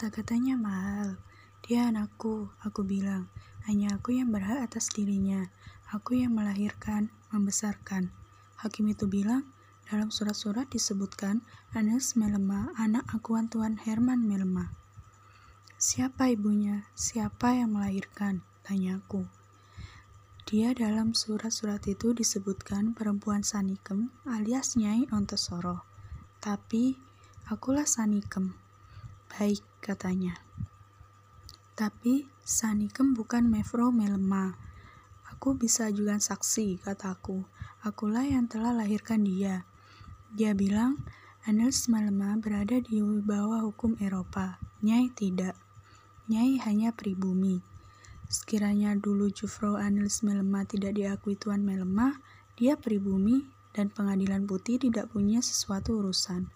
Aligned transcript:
Kata-katanya 0.00 0.56
mahal. 0.56 1.20
Dia 1.60 1.92
anakku, 1.92 2.48
aku 2.64 2.88
bilang. 2.88 3.28
Hanya 3.68 4.00
aku 4.00 4.16
yang 4.16 4.32
berhak 4.32 4.64
atas 4.64 4.88
dirinya. 4.96 5.52
Aku 5.92 6.16
yang 6.16 6.32
melahirkan, 6.32 7.12
membesarkan. 7.28 8.08
Hakim 8.56 8.88
itu 8.88 9.04
bilang, 9.04 9.44
dalam 9.92 10.08
surat-surat 10.08 10.72
disebutkan 10.72 11.44
Anes 11.76 12.16
Melema, 12.16 12.72
anak 12.80 13.04
akuan 13.12 13.52
Tuan 13.52 13.76
Herman 13.76 14.24
Melema. 14.24 14.72
Siapa 15.76 16.32
ibunya? 16.32 16.88
Siapa 16.96 17.60
yang 17.60 17.76
melahirkan? 17.76 18.40
Tanyaku. 18.64 19.28
Dia 20.48 20.72
dalam 20.72 21.12
surat-surat 21.12 21.84
itu 21.84 22.16
disebutkan 22.16 22.96
perempuan 22.96 23.44
Sanikem 23.44 24.08
alias 24.24 24.80
Nyai 24.80 25.12
Ontosoro. 25.12 25.84
Tapi, 26.40 26.96
akulah 27.52 27.84
Sanikem. 27.84 28.56
Baik, 29.30 29.62
katanya. 29.78 30.34
Tapi 31.78 32.26
Sanikem 32.42 33.14
bukan 33.14 33.46
Mevro 33.46 33.94
Melema. 33.94 34.58
Aku 35.30 35.54
bisa 35.54 35.86
juga 35.88 36.18
saksi, 36.18 36.82
kataku. 36.82 37.46
Akulah 37.80 38.26
yang 38.26 38.50
telah 38.50 38.74
lahirkan 38.74 39.24
dia. 39.24 39.64
Dia 40.34 40.52
bilang, 40.52 41.00
Anels 41.48 41.88
Melema 41.88 42.36
berada 42.36 42.76
di 42.82 43.00
bawah 43.00 43.64
hukum 43.64 43.96
Eropa. 43.96 44.60
Nyai 44.84 45.08
tidak. 45.14 45.56
Nyai 46.28 46.60
hanya 46.60 46.92
pribumi. 46.92 47.64
Sekiranya 48.28 48.92
dulu 48.94 49.32
Jufro 49.32 49.80
Anels 49.80 50.20
Melema 50.20 50.62
tidak 50.68 50.94
diakui 50.94 51.34
Tuan 51.34 51.64
Melema, 51.64 52.20
dia 52.60 52.76
pribumi 52.76 53.48
dan 53.72 53.90
pengadilan 53.90 54.44
putih 54.44 54.76
tidak 54.76 55.10
punya 55.10 55.40
sesuatu 55.40 55.98
urusan. 55.98 56.46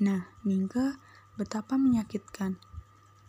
Nah, 0.00 0.30
Mingke, 0.46 0.96
betapa 1.36 1.80
menyakitkan. 1.80 2.60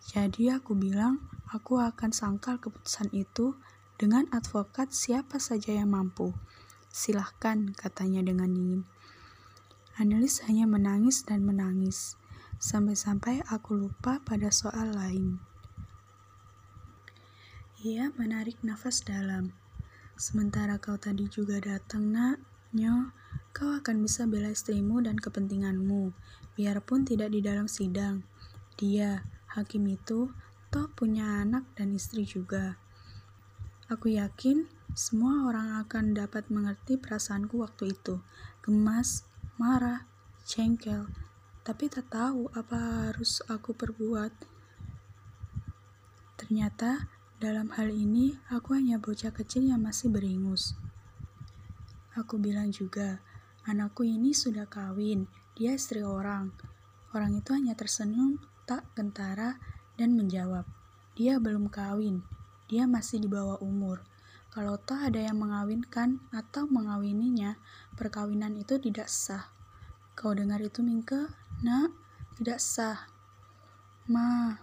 Jadi 0.03 0.51
aku 0.51 0.75
bilang, 0.75 1.23
aku 1.47 1.79
akan 1.79 2.11
sangkal 2.11 2.59
keputusan 2.59 3.07
itu 3.15 3.55
dengan 3.95 4.27
advokat 4.35 4.91
siapa 4.91 5.39
saja 5.39 5.71
yang 5.71 5.95
mampu. 5.95 6.35
Silahkan, 6.91 7.71
katanya 7.73 8.19
dengan 8.21 8.51
dingin. 8.51 8.83
Analis 9.95 10.43
hanya 10.49 10.67
menangis 10.67 11.23
dan 11.23 11.45
menangis, 11.45 12.19
sampai-sampai 12.59 13.45
aku 13.47 13.77
lupa 13.77 14.19
pada 14.25 14.51
soal 14.51 14.91
lain. 14.91 15.39
Ia 17.83 18.11
menarik 18.15 18.59
nafas 18.65 19.03
dalam. 19.03 19.55
Sementara 20.19 20.79
kau 20.79 20.95
tadi 20.99 21.27
juga 21.27 21.59
datang, 21.63 22.11
nak, 22.11 22.37
nyo, 22.73 23.11
kau 23.53 23.69
akan 23.69 24.01
bisa 24.01 24.25
bela 24.25 24.49
istrimu 24.49 25.03
dan 25.03 25.19
kepentinganmu, 25.19 26.09
biarpun 26.53 27.05
tidak 27.05 27.33
di 27.33 27.41
dalam 27.41 27.65
sidang. 27.69 28.25
Dia, 28.77 29.25
hakim 29.53 29.85
itu 29.89 30.33
toh 30.73 30.89
punya 30.93 31.45
anak 31.45 31.69
dan 31.77 31.93
istri 31.93 32.25
juga. 32.25 32.81
Aku 33.89 34.09
yakin 34.09 34.65
semua 34.97 35.49
orang 35.49 35.81
akan 35.85 36.13
dapat 36.17 36.49
mengerti 36.49 36.97
perasaanku 36.97 37.61
waktu 37.61 37.93
itu. 37.93 38.21
Gemas, 38.65 39.25
marah, 39.57 40.05
cengkel, 40.45 41.09
tapi 41.61 41.87
tak 41.89 42.09
tahu 42.09 42.49
apa 42.57 43.09
harus 43.09 43.41
aku 43.45 43.77
perbuat. 43.77 44.33
Ternyata 46.39 47.07
dalam 47.37 47.69
hal 47.75 47.91
ini 47.91 48.39
aku 48.49 48.75
hanya 48.75 48.97
bocah 48.97 49.35
kecil 49.35 49.67
yang 49.67 49.83
masih 49.83 50.09
beringus. 50.09 50.73
Aku 52.13 52.37
bilang 52.37 52.69
juga, 52.69 53.19
anakku 53.65 54.05
ini 54.05 54.37
sudah 54.37 54.69
kawin, 54.69 55.25
dia 55.63 55.79
istri 55.79 56.03
orang. 56.03 56.51
Orang 57.15 57.39
itu 57.39 57.55
hanya 57.55 57.71
tersenyum 57.71 58.35
tak 58.67 58.83
kentara 58.99 59.63
dan 59.95 60.11
menjawab, 60.11 60.67
dia 61.15 61.39
belum 61.39 61.71
kawin, 61.71 62.19
dia 62.67 62.83
masih 62.83 63.23
di 63.23 63.31
bawah 63.31 63.55
umur. 63.63 64.03
Kalau 64.51 64.75
toh 64.75 64.99
ada 64.99 65.23
yang 65.23 65.39
mengawinkan 65.39 66.19
atau 66.35 66.67
mengawininya, 66.67 67.55
perkawinan 67.95 68.59
itu 68.59 68.75
tidak 68.75 69.07
sah. 69.07 69.55
Kau 70.19 70.35
dengar 70.35 70.59
itu, 70.59 70.83
Mingke? 70.83 71.31
Nak, 71.63 71.95
tidak 72.35 72.59
sah. 72.59 73.07
Ma, 74.11 74.59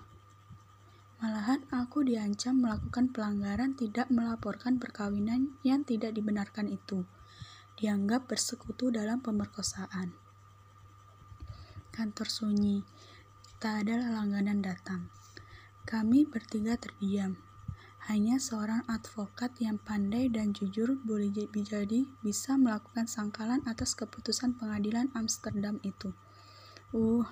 malahan 1.17 1.65
aku 1.73 2.05
diancam 2.05 2.61
melakukan 2.61 3.09
pelanggaran 3.09 3.73
tidak 3.73 4.13
melaporkan 4.13 4.77
perkawinan 4.77 5.57
yang 5.65 5.81
tidak 5.81 6.13
dibenarkan 6.13 6.69
itu. 6.69 7.09
Dianggap 7.81 8.29
bersekutu 8.29 8.93
dalam 8.93 9.25
pemerkosaan. 9.25 10.30
Kantor 12.01 12.33
sunyi. 12.33 12.81
Tak 13.61 13.85
ada 13.85 14.01
langganan 14.01 14.65
datang. 14.65 15.13
Kami 15.85 16.25
bertiga 16.25 16.81
terdiam. 16.81 17.37
Hanya 18.09 18.41
seorang 18.41 18.89
advokat 18.89 19.53
yang 19.61 19.77
pandai 19.77 20.33
dan 20.33 20.57
jujur 20.57 20.97
boleh 21.05 21.29
jadi 21.53 22.09
bisa 22.25 22.57
melakukan 22.57 23.05
sangkalan 23.05 23.61
atas 23.69 23.93
keputusan 23.93 24.57
pengadilan 24.57 25.13
Amsterdam 25.13 25.77
itu. 25.85 26.17
Uh, 26.97 27.29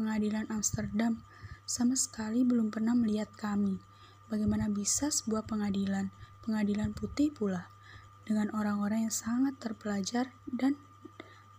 pengadilan 0.00 0.48
Amsterdam 0.48 1.20
sama 1.68 1.92
sekali 1.92 2.40
belum 2.40 2.72
pernah 2.72 2.96
melihat 2.96 3.28
kami. 3.36 3.76
Bagaimana 4.32 4.72
bisa 4.72 5.12
sebuah 5.12 5.44
pengadilan, 5.44 6.08
pengadilan 6.40 6.96
putih 6.96 7.36
pula, 7.36 7.68
dengan 8.24 8.48
orang-orang 8.56 9.12
yang 9.12 9.12
sangat 9.12 9.60
terpelajar 9.60 10.32
dan 10.48 10.80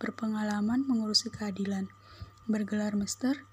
berpengalaman 0.02 0.90
mengurusi 0.90 1.30
keadilan, 1.30 1.94
bergelar 2.48 2.96
master, 2.96 3.44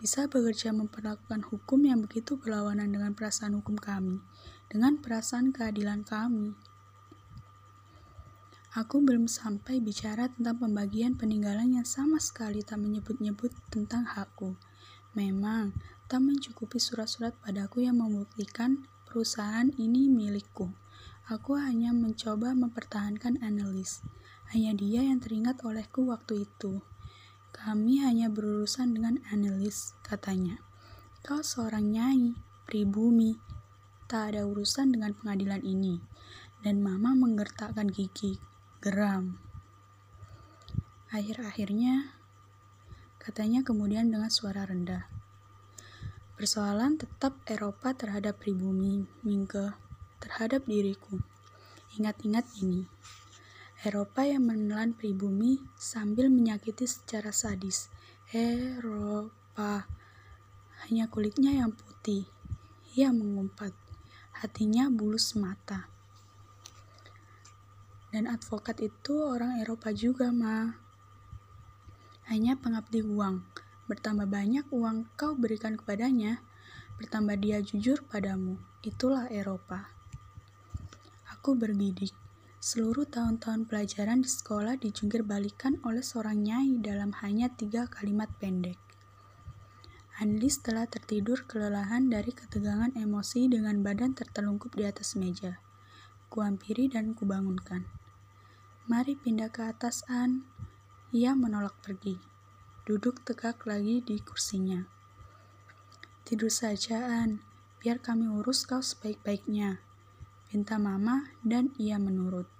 bisa 0.00 0.28
bekerja 0.28 0.72
memperlakukan 0.72 1.44
hukum 1.48 1.84
yang 1.84 2.00
begitu 2.00 2.40
berlawanan 2.40 2.88
dengan 2.88 3.12
perasaan 3.12 3.56
hukum 3.60 3.76
kami, 3.76 4.20
dengan 4.72 4.96
perasaan 4.96 5.52
keadilan 5.52 6.08
kami. 6.08 6.56
Aku 8.78 9.02
belum 9.02 9.26
sampai 9.26 9.82
bicara 9.82 10.30
tentang 10.30 10.62
pembagian 10.62 11.18
peninggalan 11.18 11.74
yang 11.74 11.88
sama 11.88 12.22
sekali 12.22 12.62
tak 12.62 12.78
menyebut-nyebut 12.78 13.50
tentang 13.66 14.06
hakku. 14.06 14.54
Memang, 15.18 15.74
tak 16.06 16.22
mencukupi 16.22 16.78
surat-surat 16.78 17.34
padaku 17.42 17.82
yang 17.82 17.98
membuktikan 17.98 18.86
perusahaan 19.10 19.66
ini 19.74 20.06
milikku. 20.06 20.70
Aku 21.26 21.58
hanya 21.58 21.90
mencoba 21.90 22.54
mempertahankan 22.54 23.42
analis. 23.42 24.06
Hanya 24.54 24.74
dia 24.78 25.02
yang 25.02 25.18
teringat 25.18 25.66
olehku 25.66 26.06
waktu 26.06 26.46
itu. 26.46 26.78
Kami 27.50 28.00
hanya 28.06 28.30
berurusan 28.30 28.94
dengan 28.94 29.18
analis, 29.34 29.94
katanya. 30.06 30.62
Kau 31.20 31.44
seorang 31.44 31.90
nyai, 31.90 32.32
pribumi, 32.64 33.36
tak 34.06 34.34
ada 34.34 34.46
urusan 34.46 34.94
dengan 34.94 35.12
pengadilan 35.12 35.60
ini. 35.66 36.00
Dan 36.60 36.84
mama 36.84 37.12
menggertakkan 37.16 37.90
gigi, 37.90 38.38
geram. 38.78 39.40
Akhir-akhirnya, 41.10 42.14
katanya 43.18 43.66
kemudian 43.66 44.08
dengan 44.08 44.30
suara 44.30 44.62
rendah. 44.62 45.10
Persoalan 46.40 46.96
tetap 46.96 47.36
Eropa 47.44 47.92
terhadap 47.92 48.40
pribumi, 48.40 49.04
Mingke, 49.20 49.76
terhadap 50.24 50.64
diriku. 50.64 51.20
Ingat-ingat 52.00 52.48
ini. 52.64 52.88
Eropa 53.80 54.28
yang 54.28 54.44
menelan 54.44 54.92
pribumi 54.92 55.56
sambil 55.80 56.28
menyakiti 56.28 56.84
secara 56.84 57.32
sadis. 57.32 57.88
Eropa. 58.28 59.88
Hanya 60.84 61.08
kulitnya 61.08 61.64
yang 61.64 61.72
putih. 61.72 62.28
Ia 62.92 63.08
mengumpat. 63.08 63.72
Hatinya 64.36 64.92
bulus 64.92 65.32
mata. 65.32 65.88
Dan 68.12 68.28
advokat 68.28 68.84
itu 68.84 69.16
orang 69.24 69.64
Eropa 69.64 69.96
juga, 69.96 70.28
Ma. 70.28 70.76
Hanya 72.28 72.60
pengabdi 72.60 73.00
uang. 73.00 73.40
Bertambah 73.88 74.28
banyak 74.28 74.68
uang 74.76 75.08
kau 75.16 75.32
berikan 75.32 75.80
kepadanya, 75.80 76.44
bertambah 77.00 77.40
dia 77.40 77.64
jujur 77.64 78.04
padamu. 78.04 78.60
Itulah 78.84 79.32
Eropa. 79.32 79.88
Aku 81.32 81.56
bergidik. 81.56 82.19
Seluruh 82.60 83.08
tahun-tahun 83.08 83.72
pelajaran 83.72 84.20
di 84.20 84.28
sekolah 84.28 84.76
dijungkir 84.76 85.24
balikan 85.24 85.80
oleh 85.80 86.04
seorang 86.04 86.44
nyai 86.44 86.76
dalam 86.84 87.08
hanya 87.24 87.48
tiga 87.48 87.88
kalimat 87.88 88.28
pendek. 88.36 88.76
Andis 90.20 90.60
telah 90.60 90.84
tertidur 90.84 91.48
kelelahan 91.48 92.12
dari 92.12 92.36
ketegangan 92.36 92.92
emosi 92.92 93.48
dengan 93.48 93.80
badan 93.80 94.12
tertelungkup 94.12 94.76
di 94.76 94.84
atas 94.84 95.16
meja. 95.16 95.56
Kuampiri 96.28 96.92
dan 96.92 97.16
kubangunkan. 97.16 97.88
Mari 98.92 99.16
pindah 99.16 99.48
ke 99.48 99.64
atas, 99.64 100.04
An. 100.12 100.44
Ia 101.16 101.32
menolak 101.32 101.80
pergi. 101.80 102.20
Duduk 102.84 103.24
tegak 103.24 103.64
lagi 103.64 104.04
di 104.04 104.20
kursinya. 104.20 104.84
Tidur 106.28 106.52
saja, 106.52 107.24
An. 107.24 107.40
Biar 107.80 108.04
kami 108.04 108.28
urus 108.28 108.68
kau 108.68 108.84
sebaik-baiknya 108.84 109.80
pinta 110.50 110.82
mama 110.82 111.30
dan 111.46 111.70
ia 111.78 111.94
menurut. 111.94 112.50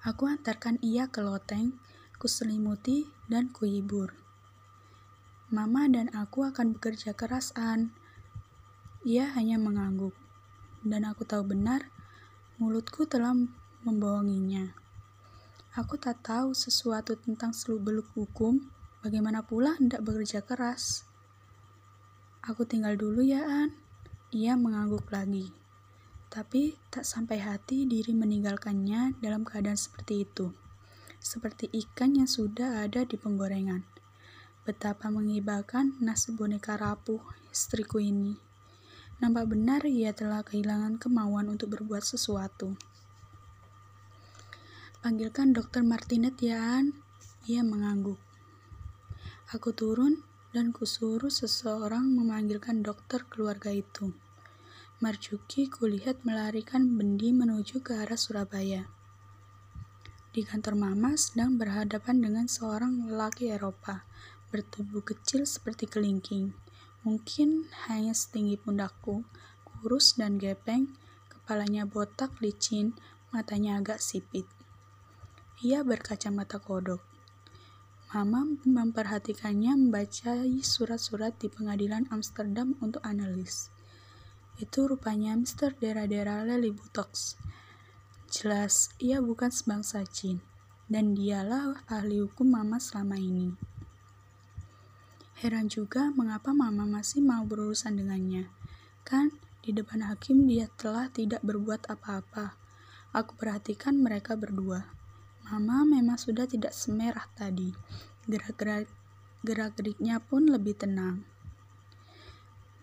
Aku 0.00 0.24
antarkan 0.24 0.80
ia 0.80 1.04
ke 1.12 1.20
loteng, 1.20 1.76
kuselimuti 2.16 3.12
dan 3.28 3.52
kuhibur. 3.52 4.16
Mama 5.52 5.84
dan 5.92 6.08
aku 6.16 6.48
akan 6.48 6.80
bekerja 6.80 7.12
keras, 7.12 7.52
An. 7.52 7.92
Ia 9.04 9.36
hanya 9.36 9.60
mengangguk. 9.60 10.16
Dan 10.80 11.04
aku 11.04 11.28
tahu 11.28 11.44
benar, 11.44 11.92
mulutku 12.56 13.04
telah 13.04 13.36
membohonginya. 13.84 14.72
Aku 15.76 16.00
tak 16.00 16.24
tahu 16.24 16.56
sesuatu 16.56 17.20
tentang 17.20 17.52
seluk-beluk 17.52 18.08
hukum, 18.16 18.64
bagaimana 19.04 19.44
pula 19.44 19.76
hendak 19.76 20.00
bekerja 20.00 20.40
keras. 20.40 21.04
Aku 22.40 22.64
tinggal 22.64 22.96
dulu 22.96 23.20
ya, 23.20 23.44
An. 23.44 23.76
Ia 24.32 24.56
mengangguk 24.56 25.08
lagi. 25.12 25.63
Tapi 26.34 26.74
tak 26.90 27.06
sampai 27.06 27.38
hati 27.38 27.86
diri 27.86 28.10
meninggalkannya 28.10 29.22
dalam 29.22 29.46
keadaan 29.46 29.78
seperti 29.78 30.26
itu. 30.26 30.50
Seperti 31.22 31.70
ikan 31.70 32.18
yang 32.18 32.26
sudah 32.26 32.82
ada 32.82 33.06
di 33.06 33.14
penggorengan. 33.14 33.86
Betapa 34.66 35.14
mengibarkan 35.14 35.94
nasib 36.02 36.42
boneka 36.42 36.74
rapuh 36.74 37.22
istriku 37.54 38.02
ini. 38.02 38.34
Nampak 39.22 39.54
benar 39.54 39.86
ia 39.86 40.10
telah 40.10 40.42
kehilangan 40.42 40.98
kemauan 40.98 41.46
untuk 41.46 41.70
berbuat 41.78 42.02
sesuatu. 42.02 42.74
Panggilkan 45.06 45.54
dokter 45.54 45.86
Martinet 45.86 46.34
ya, 46.42 46.82
An. 46.82 46.98
Ia 47.46 47.62
mengangguk. 47.62 48.18
Aku 49.54 49.70
turun 49.70 50.18
dan 50.50 50.74
kusuruh 50.74 51.30
seseorang 51.30 52.10
memanggilkan 52.10 52.82
dokter 52.82 53.22
keluarga 53.30 53.70
itu. 53.70 54.23
Marjuki 55.02 55.66
kulihat 55.66 56.22
melarikan 56.22 56.94
bendi 56.94 57.34
menuju 57.34 57.82
ke 57.82 57.98
arah 57.98 58.14
Surabaya. 58.14 58.86
Di 60.30 60.46
kantor 60.46 60.78
Mama 60.78 61.18
sedang 61.18 61.58
berhadapan 61.58 62.22
dengan 62.22 62.46
seorang 62.46 63.10
lelaki 63.10 63.50
Eropa, 63.50 64.06
bertubuh 64.54 65.02
kecil 65.02 65.50
seperti 65.50 65.90
kelingking. 65.90 66.54
Mungkin 67.02 67.66
hanya 67.90 68.14
setinggi 68.14 68.54
pundakku, 68.54 69.26
kurus 69.66 70.14
dan 70.14 70.38
gepeng, 70.38 70.94
kepalanya 71.26 71.90
botak 71.90 72.30
licin, 72.38 72.94
matanya 73.34 73.82
agak 73.82 73.98
sipit. 73.98 74.46
Ia 75.66 75.82
berkacamata 75.82 76.62
kodok. 76.62 77.02
Mama 78.14 78.46
memperhatikannya 78.62 79.74
membaca 79.74 80.46
surat-surat 80.62 81.34
di 81.42 81.50
pengadilan 81.50 82.06
Amsterdam 82.14 82.78
untuk 82.78 83.02
analis. 83.02 83.73
Itu 84.64 84.88
rupanya 84.88 85.36
Mr. 85.36 85.76
Dera-Dera 85.76 86.40
Lely 86.40 86.72
Butox. 86.72 87.36
Jelas, 88.32 88.88
ia 88.96 89.20
bukan 89.20 89.52
sebangsa 89.52 90.00
jin, 90.08 90.40
dan 90.88 91.12
dialah 91.12 91.84
ahli 91.84 92.24
hukum 92.24 92.48
Mama 92.48 92.80
selama 92.80 93.20
ini. 93.20 93.52
Heran 95.44 95.68
juga 95.68 96.08
mengapa 96.16 96.56
Mama 96.56 96.88
masih 96.88 97.20
mau 97.20 97.44
berurusan 97.44 98.00
dengannya. 98.00 98.48
Kan, 99.04 99.36
di 99.60 99.76
depan 99.76 100.00
hakim 100.08 100.48
dia 100.48 100.72
telah 100.80 101.12
tidak 101.12 101.44
berbuat 101.44 101.84
apa-apa. 101.92 102.56
Aku 103.12 103.36
perhatikan 103.36 104.00
mereka 104.00 104.32
berdua. 104.32 104.88
Mama 105.44 105.84
memang 105.84 106.16
sudah 106.16 106.48
tidak 106.48 106.72
semerah 106.72 107.28
tadi. 107.36 107.68
Gerak-gerak 108.24 108.88
gerak-geriknya 109.44 110.24
pun 110.24 110.48
lebih 110.48 110.72
tenang. 110.72 111.28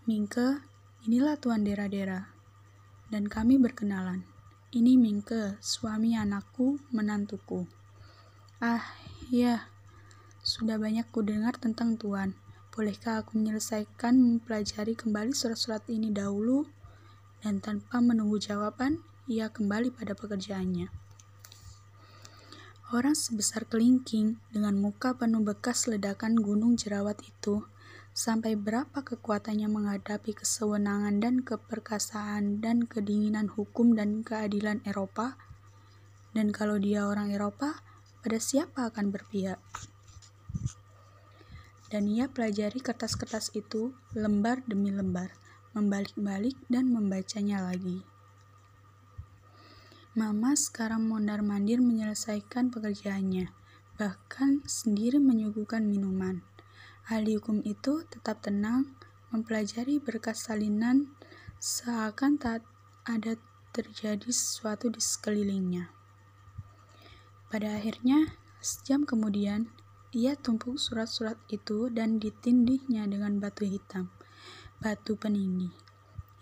Mingke, 0.06 0.62
Inilah 1.02 1.34
Tuan 1.34 1.66
Dera-Dera. 1.66 2.30
Dan 3.10 3.26
kami 3.26 3.58
berkenalan. 3.58 4.22
Ini 4.70 5.02
Mingke, 5.02 5.58
suami 5.58 6.14
anakku, 6.14 6.78
menantuku. 6.94 7.66
Ah, 8.62 8.86
ya. 9.34 9.66
Sudah 10.46 10.78
banyak 10.78 11.10
ku 11.10 11.26
dengar 11.26 11.58
tentang 11.58 11.98
Tuan. 11.98 12.38
Bolehkah 12.70 13.26
aku 13.26 13.34
menyelesaikan 13.34 14.14
mempelajari 14.14 14.94
kembali 14.94 15.34
surat-surat 15.34 15.82
ini 15.90 16.14
dahulu? 16.14 16.70
Dan 17.42 17.66
tanpa 17.66 17.98
menunggu 17.98 18.38
jawaban, 18.38 19.02
ia 19.26 19.50
kembali 19.50 19.98
pada 19.98 20.14
pekerjaannya. 20.14 20.86
Orang 22.94 23.18
sebesar 23.18 23.66
kelingking 23.66 24.38
dengan 24.54 24.78
muka 24.78 25.18
penuh 25.18 25.42
bekas 25.42 25.90
ledakan 25.90 26.38
gunung 26.38 26.78
jerawat 26.78 27.18
itu 27.26 27.66
sampai 28.12 28.60
berapa 28.60 29.02
kekuatannya 29.02 29.72
menghadapi 29.72 30.36
kesewenangan 30.36 31.24
dan 31.24 31.36
keperkasaan 31.42 32.60
dan 32.60 32.84
kedinginan 32.84 33.48
hukum 33.48 33.96
dan 33.96 34.22
keadilan 34.22 34.84
Eropa? 34.84 35.40
Dan 36.32 36.52
kalau 36.56 36.80
dia 36.80 37.08
orang 37.08 37.32
Eropa, 37.32 37.80
pada 38.24 38.40
siapa 38.40 38.88
akan 38.92 39.12
berpihak? 39.12 39.60
Dan 41.92 42.08
ia 42.08 42.32
pelajari 42.32 42.80
kertas-kertas 42.80 43.52
itu 43.52 43.92
lembar 44.16 44.64
demi 44.64 44.96
lembar, 44.96 45.36
membalik-balik 45.76 46.56
dan 46.72 46.88
membacanya 46.88 47.68
lagi. 47.68 48.08
Mama 50.16 50.56
sekarang 50.60 51.08
mondar-mandir 51.08 51.80
menyelesaikan 51.80 52.68
pekerjaannya, 52.72 53.52
bahkan 53.96 54.60
sendiri 54.68 55.20
menyuguhkan 55.24 55.88
minuman. 55.88 56.44
Ahli 57.12 57.36
hukum 57.36 57.60
itu 57.68 58.08
tetap 58.08 58.40
tenang, 58.40 58.88
mempelajari 59.36 60.00
berkas 60.00 60.48
salinan 60.48 61.12
seakan 61.60 62.40
tak 62.40 62.64
ada 63.04 63.36
terjadi 63.76 64.32
sesuatu 64.32 64.88
di 64.88 65.04
sekelilingnya. 65.04 65.92
Pada 67.52 67.76
akhirnya, 67.76 68.32
sejam 68.64 69.04
kemudian, 69.04 69.68
ia 70.16 70.40
tumpuk 70.40 70.80
surat-surat 70.80 71.36
itu 71.52 71.92
dan 71.92 72.16
ditindihnya 72.16 73.04
dengan 73.12 73.44
batu 73.44 73.68
hitam, 73.68 74.08
batu 74.80 75.20
peninggi. 75.20 75.68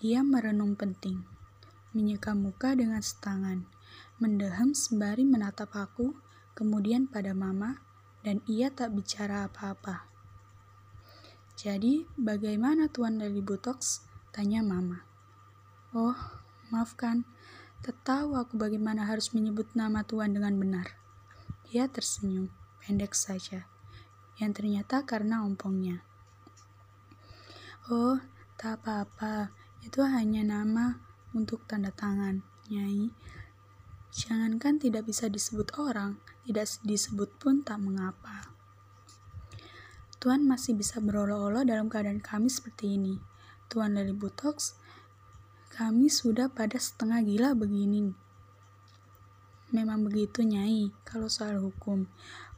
Ia 0.06 0.22
merenung 0.22 0.78
penting, 0.78 1.26
menyeka 1.98 2.38
muka 2.38 2.78
dengan 2.78 3.02
setangan, 3.02 3.66
mendeham 4.22 4.78
sembari 4.78 5.26
menatap 5.26 5.74
aku, 5.74 6.14
kemudian 6.54 7.10
pada 7.10 7.34
mama, 7.34 7.82
dan 8.22 8.46
ia 8.46 8.70
tak 8.70 8.94
bicara 8.94 9.50
apa-apa. 9.50 10.09
Jadi, 11.60 12.08
bagaimana 12.16 12.88
Tuan 12.88 13.20
Lily 13.20 13.44
Butox? 13.44 14.08
Tanya 14.32 14.64
Mama. 14.64 15.04
Oh, 15.92 16.16
maafkan. 16.72 17.28
Tak 17.84 18.00
tahu 18.08 18.40
aku 18.40 18.56
bagaimana 18.56 19.04
harus 19.04 19.36
menyebut 19.36 19.68
nama 19.76 20.08
Tuan 20.08 20.32
dengan 20.32 20.56
benar. 20.56 20.96
Ia 21.76 21.92
tersenyum, 21.92 22.48
pendek 22.80 23.12
saja. 23.12 23.68
Yang 24.40 24.52
ternyata 24.56 25.04
karena 25.04 25.44
ompongnya. 25.44 26.00
Oh, 27.92 28.24
tak 28.56 28.80
apa-apa. 28.80 29.52
Itu 29.84 30.00
hanya 30.08 30.48
nama 30.48 30.96
untuk 31.36 31.68
tanda 31.68 31.92
tangan, 31.92 32.40
Nyai. 32.72 33.12
Jangankan 34.16 34.80
tidak 34.80 35.12
bisa 35.12 35.28
disebut 35.28 35.76
orang, 35.76 36.24
tidak 36.48 36.72
disebut 36.88 37.36
pun 37.36 37.68
tak 37.68 37.84
mengapa. 37.84 38.49
Tuhan 40.20 40.44
masih 40.44 40.76
bisa 40.76 41.00
berolo-olo 41.00 41.64
dalam 41.64 41.88
keadaan 41.88 42.20
kami 42.20 42.52
seperti 42.52 43.00
ini. 43.00 43.16
Tuan 43.72 43.96
Lely 43.96 44.12
Butox, 44.12 44.76
kami 45.72 46.12
sudah 46.12 46.52
pada 46.52 46.76
setengah 46.76 47.24
gila 47.24 47.56
begini. 47.56 48.12
Memang 49.72 50.04
begitu, 50.04 50.44
Nyai, 50.44 50.92
kalau 51.08 51.32
soal 51.32 51.64
hukum. 51.64 52.12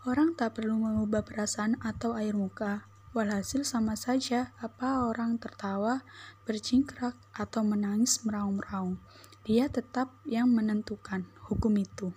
Orang 0.10 0.34
tak 0.34 0.58
perlu 0.58 0.74
mengubah 0.74 1.22
perasaan 1.22 1.78
atau 1.86 2.18
air 2.18 2.34
muka. 2.34 2.90
Walhasil 3.14 3.62
sama 3.62 3.94
saja 3.94 4.56
apa 4.58 5.06
orang 5.06 5.38
tertawa, 5.38 6.02
bercingkrak, 6.50 7.14
atau 7.36 7.62
menangis 7.62 8.26
meraung-raung. 8.26 8.98
Dia 9.46 9.70
tetap 9.70 10.10
yang 10.26 10.50
menentukan 10.50 11.30
hukum 11.46 11.78
itu. 11.78 12.10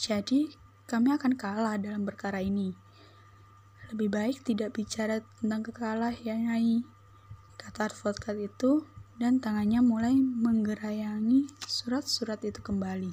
Jadi, 0.00 0.50
kami 0.90 1.14
akan 1.14 1.38
kalah 1.38 1.78
dalam 1.78 2.02
perkara 2.02 2.42
ini. 2.42 2.81
Lebih 3.92 4.08
baik 4.08 4.36
tidak 4.48 4.72
bicara 4.72 5.20
tentang 5.36 5.68
kekalah 5.68 6.16
ya 6.24 6.32
Nyai, 6.32 6.80
kata 7.60 7.92
advokat 7.92 8.40
itu 8.40 8.88
dan 9.20 9.36
tangannya 9.36 9.84
mulai 9.84 10.16
menggerayangi 10.16 11.52
surat-surat 11.68 12.40
itu 12.40 12.64
kembali. 12.64 13.12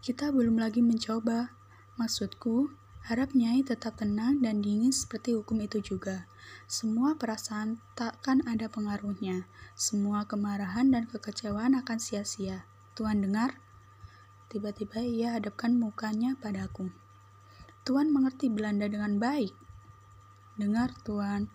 Kita 0.00 0.32
belum 0.32 0.56
lagi 0.56 0.80
mencoba. 0.80 1.52
Maksudku, 2.00 2.72
harap 3.04 3.36
Nyai 3.36 3.60
tetap 3.60 4.00
tenang 4.00 4.40
dan 4.40 4.64
dingin 4.64 4.88
seperti 4.88 5.36
hukum 5.36 5.60
itu 5.60 5.84
juga. 5.84 6.24
Semua 6.64 7.12
perasaan 7.20 7.76
takkan 7.92 8.40
ada 8.48 8.72
pengaruhnya. 8.72 9.44
Semua 9.76 10.24
kemarahan 10.24 10.88
dan 10.96 11.04
kekecewaan 11.04 11.76
akan 11.76 12.00
sia-sia. 12.00 12.64
Tuan 12.96 13.20
dengar? 13.20 13.60
Tiba-tiba 14.48 15.04
ia 15.04 15.36
hadapkan 15.36 15.76
mukanya 15.76 16.40
padaku. 16.40 16.88
Tuan 17.86 18.10
mengerti 18.10 18.50
Belanda 18.50 18.90
dengan 18.90 19.22
baik. 19.22 19.54
Dengar, 20.58 20.90
Tuan, 21.06 21.46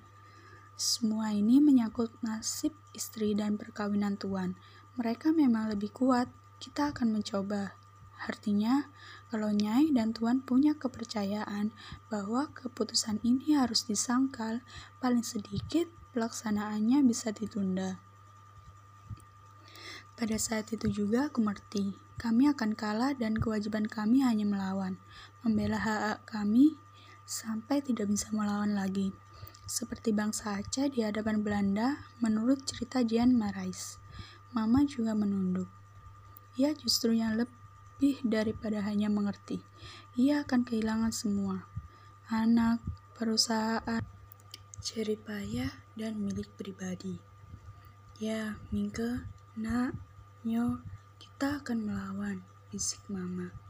semua 0.80 1.36
ini 1.36 1.60
menyangkut 1.60 2.24
nasib 2.24 2.72
istri 2.96 3.36
dan 3.36 3.60
perkawinan 3.60 4.16
Tuan. 4.16 4.56
Mereka 4.96 5.36
memang 5.36 5.68
lebih 5.68 5.92
kuat. 5.92 6.32
Kita 6.56 6.96
akan 6.96 7.20
mencoba. 7.20 7.76
Artinya, 8.24 8.88
kalau 9.28 9.52
Nyai 9.52 9.92
dan 9.92 10.16
Tuan 10.16 10.40
punya 10.40 10.72
kepercayaan 10.72 11.76
bahwa 12.08 12.48
keputusan 12.56 13.20
ini 13.28 13.60
harus 13.60 13.84
disangkal, 13.84 14.64
paling 15.04 15.28
sedikit 15.28 15.92
pelaksanaannya 16.16 17.04
bisa 17.04 17.36
ditunda. 17.36 18.00
Pada 20.16 20.40
saat 20.40 20.72
itu 20.72 20.88
juga 20.88 21.28
aku 21.28 21.44
mengerti, 21.44 21.98
kami 22.22 22.46
akan 22.46 22.78
kalah 22.78 23.18
dan 23.18 23.42
kewajiban 23.42 23.90
kami 23.90 24.22
hanya 24.22 24.46
melawan, 24.46 25.02
membela 25.42 25.82
hak 25.82 26.26
kami 26.30 26.78
sampai 27.26 27.82
tidak 27.82 28.10
bisa 28.12 28.30
melawan 28.34 28.78
lagi. 28.78 29.16
Seperti 29.64 30.12
bangsa 30.12 30.60
Aceh 30.60 30.92
di 30.92 31.00
hadapan 31.00 31.42
Belanda, 31.48 32.04
menurut 32.20 32.68
cerita 32.68 33.08
Jean 33.08 33.32
Marais. 33.32 33.96
Mama 34.52 34.84
juga 34.84 35.16
menunduk. 35.16 35.72
Ia 36.60 36.76
justru 36.76 37.16
yang 37.16 37.40
lebih 37.40 38.20
daripada 38.28 38.84
hanya 38.84 39.08
mengerti. 39.08 39.64
Ia 40.20 40.44
akan 40.44 40.68
kehilangan 40.68 41.16
semua. 41.16 41.64
Anak, 42.28 42.84
perusahaan, 43.16 44.04
ceripaya, 44.84 45.72
dan 45.96 46.20
milik 46.20 46.52
pribadi. 46.60 47.16
Ya, 48.20 48.60
Mingke, 48.76 49.24
nak, 49.56 49.96
nyo, 50.44 50.84
kita 51.16 51.64
akan 51.64 51.88
melawan, 51.88 52.44
bisik 52.74 53.00
mama. 53.08 53.61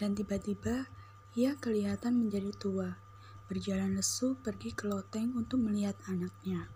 Dan 0.00 0.16
tiba-tiba, 0.16 0.88
ia 1.36 1.60
kelihatan 1.60 2.16
menjadi 2.16 2.56
tua, 2.56 2.96
berjalan 3.52 4.00
lesu 4.00 4.32
pergi 4.40 4.72
ke 4.72 4.88
loteng 4.88 5.36
untuk 5.36 5.60
melihat 5.60 5.92
anaknya. 6.08 6.72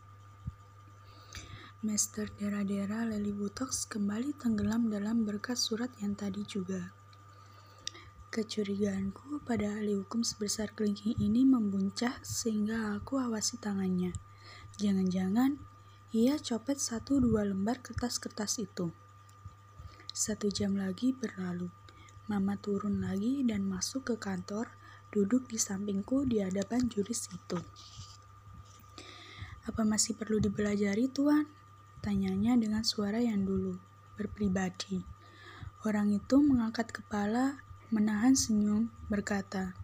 Master 1.81 2.29
Dera-Dera 2.37 3.09
Leli 3.09 3.33
Butox 3.33 3.89
kembali 3.89 4.37
tenggelam 4.37 4.93
dalam 4.93 5.25
berkas 5.25 5.73
surat 5.73 5.89
yang 6.05 6.13
tadi 6.13 6.45
juga. 6.45 6.93
Kecurigaanku 8.29 9.41
pada 9.45 9.73
ahli 9.73 9.97
hukum 9.97 10.21
sebesar 10.21 10.73
kelingking 10.77 11.17
ini 11.17 11.49
membuncah 11.49 12.21
sehingga 12.21 12.93
aku 12.97 13.21
awasi 13.21 13.57
tangannya. 13.57 14.17
Jangan-jangan 14.77 15.61
ia 16.13 16.41
copet 16.41 16.77
satu 16.77 17.21
dua 17.21 17.47
lembar 17.47 17.85
kertas-kertas 17.85 18.65
itu. 18.65 18.93
Satu 20.13 20.51
jam 20.51 20.75
lagi 20.77 21.15
berlalu. 21.15 21.84
Mama 22.25 22.57
turun 22.57 23.05
lagi 23.05 23.45
dan 23.45 23.69
masuk 23.69 24.09
ke 24.09 24.15
kantor, 24.17 24.73
duduk 25.13 25.45
di 25.45 25.61
sampingku 25.61 26.25
di 26.25 26.41
hadapan 26.41 26.89
juris 26.89 27.29
itu. 27.29 27.61
Apa 29.69 29.85
masih 29.85 30.17
perlu 30.17 30.41
dipelajari, 30.41 31.13
Tuan? 31.13 31.45
Tanyanya 32.01 32.57
dengan 32.57 32.81
suara 32.81 33.21
yang 33.21 33.45
dulu, 33.45 33.77
berpribadi. 34.17 35.05
Orang 35.85 36.17
itu 36.17 36.41
mengangkat 36.41 36.97
kepala, 36.97 37.61
menahan 37.93 38.33
senyum, 38.33 38.89
berkata, 39.13 39.77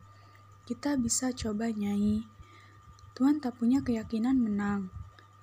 Kita 0.64 0.97
bisa 0.97 1.37
coba 1.37 1.68
nyai. 1.68 2.25
Tuan 3.12 3.37
tak 3.37 3.61
punya 3.61 3.85
keyakinan 3.85 4.40
menang. 4.40 4.88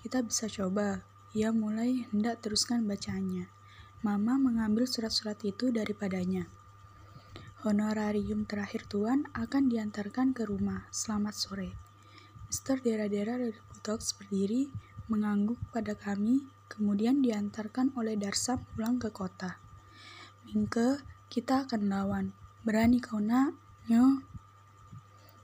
Kita 0.02 0.26
bisa 0.26 0.50
coba. 0.50 1.06
Ia 1.38 1.54
mulai 1.54 2.10
hendak 2.10 2.42
teruskan 2.42 2.90
bacanya. 2.90 3.46
Mama 4.02 4.42
mengambil 4.42 4.90
surat-surat 4.90 5.38
itu 5.46 5.70
daripadanya. 5.70 6.57
Honorarium 7.68 8.48
terakhir 8.48 8.88
Tuan 8.88 9.28
akan 9.36 9.68
diantarkan 9.68 10.32
ke 10.32 10.48
rumah. 10.48 10.88
Selamat 10.88 11.36
sore. 11.36 11.76
Mister 12.48 12.80
Dera-Dera 12.80 13.36
dari 13.36 13.52
Butox 13.52 14.16
berdiri, 14.16 14.72
mengangguk 15.12 15.60
pada 15.76 15.92
kami, 15.92 16.48
kemudian 16.72 17.20
diantarkan 17.20 17.92
oleh 18.00 18.16
Darsam 18.16 18.64
pulang 18.72 19.04
ke 19.04 19.12
kota. 19.12 19.60
Mingke, 20.48 21.04
kita 21.28 21.68
akan 21.68 21.92
lawan. 21.92 22.26
Berani 22.64 23.04
kau 23.04 23.20
nak? 23.20 23.52
Nyo? 23.92 24.24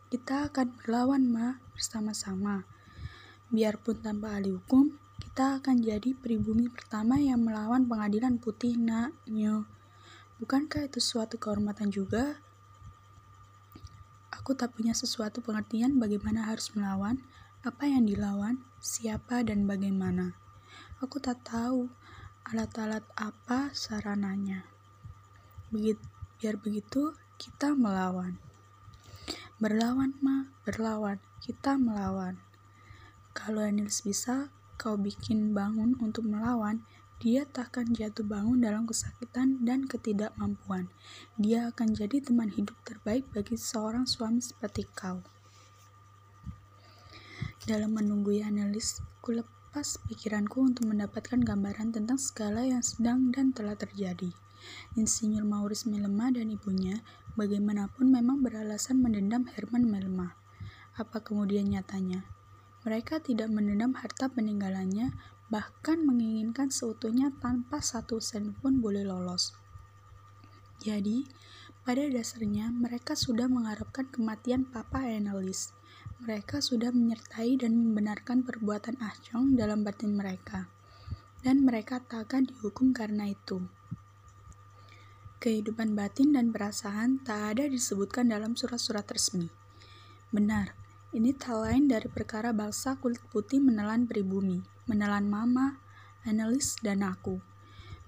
Kita 0.08 0.48
akan 0.48 0.80
berlawan, 0.80 1.28
Ma, 1.28 1.60
bersama-sama. 1.76 2.64
Biarpun 3.52 4.00
tanpa 4.00 4.40
ahli 4.40 4.56
hukum, 4.56 4.96
kita 5.20 5.60
akan 5.60 5.84
jadi 5.84 6.16
pribumi 6.16 6.72
pertama 6.72 7.20
yang 7.20 7.44
melawan 7.44 7.84
pengadilan 7.84 8.40
putih, 8.40 8.80
nak, 8.80 9.12
Nyo. 9.28 9.68
Bukankah 10.44 10.92
itu 10.92 11.00
suatu 11.00 11.40
kehormatan 11.40 11.88
juga? 11.88 12.36
Aku 14.28 14.52
tak 14.52 14.76
punya 14.76 14.92
sesuatu 14.92 15.40
pengertian 15.40 15.96
bagaimana 16.04 16.52
harus 16.52 16.68
melawan, 16.76 17.24
apa 17.64 17.88
yang 17.88 18.04
dilawan, 18.04 18.60
siapa 18.84 19.40
dan 19.48 19.64
bagaimana. 19.64 20.36
Aku 21.00 21.24
tak 21.24 21.48
tahu 21.48 21.88
alat-alat 22.44 23.08
apa 23.16 23.72
sarananya. 23.72 24.68
Begit, 25.72 25.96
biar 26.44 26.60
begitu, 26.60 27.16
kita 27.40 27.72
melawan. 27.72 28.36
Berlawan, 29.64 30.12
Ma, 30.20 30.52
berlawan. 30.68 31.24
Kita 31.40 31.80
melawan. 31.80 32.36
Kalau 33.32 33.64
Anils 33.64 34.04
bisa, 34.04 34.52
kau 34.76 35.00
bikin 35.00 35.56
bangun 35.56 35.96
untuk 36.04 36.28
melawan, 36.28 36.84
dia 37.24 37.48
takkan 37.48 37.88
jatuh 37.96 38.28
bangun 38.28 38.60
dalam 38.60 38.84
kesakitan 38.84 39.64
dan 39.64 39.88
ketidakmampuan. 39.88 40.92
Dia 41.40 41.72
akan 41.72 41.96
jadi 41.96 42.20
teman 42.20 42.52
hidup 42.52 42.76
terbaik 42.84 43.24
bagi 43.32 43.56
seorang 43.56 44.04
suami 44.04 44.44
seperti 44.44 44.84
kau. 44.92 45.24
Dalam 47.64 47.96
menunggu 47.96 48.36
Annelies, 48.44 49.00
kulep 49.24 49.48
Pas 49.74 49.98
pikiranku 50.06 50.62
untuk 50.62 50.86
mendapatkan 50.86 51.42
gambaran 51.42 51.98
tentang 51.98 52.22
segala 52.22 52.62
yang 52.62 52.86
sedang 52.86 53.34
dan 53.34 53.58
telah 53.58 53.74
terjadi. 53.74 54.30
Insinyur 54.94 55.42
Maurice 55.50 55.90
Melema 55.90 56.30
dan 56.30 56.54
ibunya 56.54 57.02
bagaimanapun 57.34 58.06
memang 58.06 58.46
beralasan 58.46 59.02
mendendam 59.02 59.50
Herman 59.50 59.90
Melema. 59.90 60.38
Apa 60.94 61.26
kemudian 61.26 61.74
nyatanya? 61.74 62.22
Mereka 62.86 63.26
tidak 63.26 63.50
mendendam 63.50 63.98
harta 63.98 64.30
peninggalannya, 64.30 65.10
bahkan 65.54 66.02
menginginkan 66.02 66.74
seutuhnya 66.74 67.30
tanpa 67.38 67.78
satu 67.78 68.18
sen 68.18 68.58
pun 68.58 68.82
boleh 68.82 69.06
lolos. 69.06 69.54
Jadi, 70.82 71.30
pada 71.86 72.02
dasarnya 72.10 72.74
mereka 72.74 73.14
sudah 73.14 73.46
mengharapkan 73.46 74.10
kematian 74.10 74.66
Papa 74.66 75.06
Annelies 75.06 75.70
mereka 76.24 76.64
sudah 76.64 76.96
menyertai 76.96 77.60
dan 77.60 77.76
membenarkan 77.76 78.48
perbuatan 78.48 78.96
Ah 79.04 79.12
dalam 79.60 79.84
batin 79.84 80.16
mereka, 80.16 80.72
dan 81.44 81.68
mereka 81.68 82.00
tak 82.00 82.32
akan 82.32 82.48
dihukum 82.48 82.96
karena 82.96 83.28
itu. 83.28 83.60
Kehidupan 85.44 85.92
batin 86.00 86.32
dan 86.32 86.56
perasaan 86.56 87.20
tak 87.28 87.60
ada 87.60 87.68
disebutkan 87.68 88.32
dalam 88.32 88.56
surat-surat 88.56 89.04
resmi. 89.12 89.52
Benar, 90.32 90.72
ini 91.12 91.36
tak 91.36 91.60
lain 91.60 91.92
dari 91.92 92.08
perkara 92.08 92.56
bangsa 92.56 92.96
kulit 93.04 93.20
putih 93.28 93.60
menelan 93.60 94.08
pribumi, 94.08 94.64
menelan 94.90 95.30
mama, 95.30 95.80
analis, 96.28 96.80
dan 96.80 97.04
aku. 97.04 97.44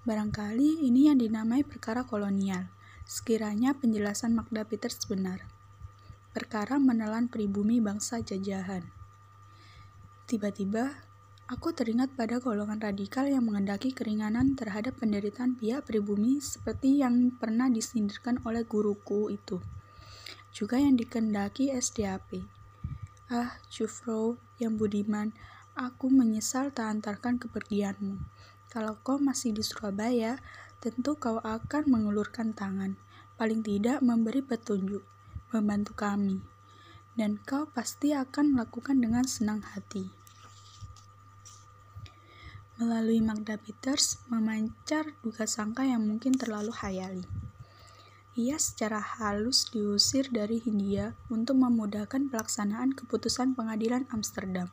Barangkali 0.04 0.86
ini 0.86 1.10
yang 1.10 1.18
dinamai 1.18 1.66
perkara 1.66 2.06
kolonial, 2.06 2.70
sekiranya 3.04 3.74
penjelasan 3.74 4.32
Magda 4.32 4.62
Peters 4.66 5.02
benar 5.04 5.56
perkara 6.36 6.76
menelan 6.76 7.32
pribumi 7.32 7.80
bangsa 7.80 8.20
jajahan. 8.20 8.84
Tiba-tiba, 10.28 10.92
aku 11.48 11.72
teringat 11.72 12.12
pada 12.12 12.44
golongan 12.44 12.76
radikal 12.76 13.24
yang 13.24 13.48
mengendaki 13.48 13.96
keringanan 13.96 14.52
terhadap 14.52 15.00
penderitaan 15.00 15.56
pihak 15.56 15.88
pribumi 15.88 16.36
seperti 16.44 17.00
yang 17.00 17.32
pernah 17.40 17.72
disindirkan 17.72 18.44
oleh 18.44 18.68
guruku 18.68 19.32
itu. 19.32 19.64
Juga 20.52 20.76
yang 20.76 21.00
dikendaki 21.00 21.72
SDAP. 21.72 22.44
Ah, 23.32 23.56
Jufro 23.72 24.36
yang 24.60 24.76
budiman, 24.76 25.32
aku 25.76 26.08
menyesal 26.08 26.72
tak 26.72 26.88
antarkan 26.88 27.36
kepergianmu. 27.36 28.16
Kalau 28.72 28.96
kau 29.04 29.20
masih 29.20 29.52
di 29.52 29.60
Surabaya, 29.60 30.40
tentu 30.80 31.20
kau 31.20 31.38
akan 31.44 31.84
mengulurkan 31.86 32.56
tangan, 32.56 32.96
paling 33.36 33.60
tidak 33.60 34.00
memberi 34.00 34.40
petunjuk 34.40 35.04
membantu 35.54 35.94
kami, 35.94 36.42
dan 37.14 37.38
kau 37.44 37.68
pasti 37.70 38.12
akan 38.16 38.58
melakukan 38.58 38.98
dengan 38.98 39.24
senang 39.24 39.62
hati. 39.62 40.10
Melalui 42.76 43.24
Magda 43.24 43.56
Peters 43.56 44.20
memancar 44.28 45.16
duga 45.24 45.48
sangka 45.48 45.88
yang 45.88 46.04
mungkin 46.04 46.36
terlalu 46.36 46.76
hayali. 46.76 47.24
Ia 48.36 48.60
secara 48.60 49.00
halus 49.00 49.72
diusir 49.72 50.28
dari 50.28 50.60
Hindia 50.60 51.16
untuk 51.32 51.56
memudahkan 51.56 52.28
pelaksanaan 52.28 52.92
keputusan 52.92 53.56
pengadilan 53.56 54.04
Amsterdam. 54.12 54.68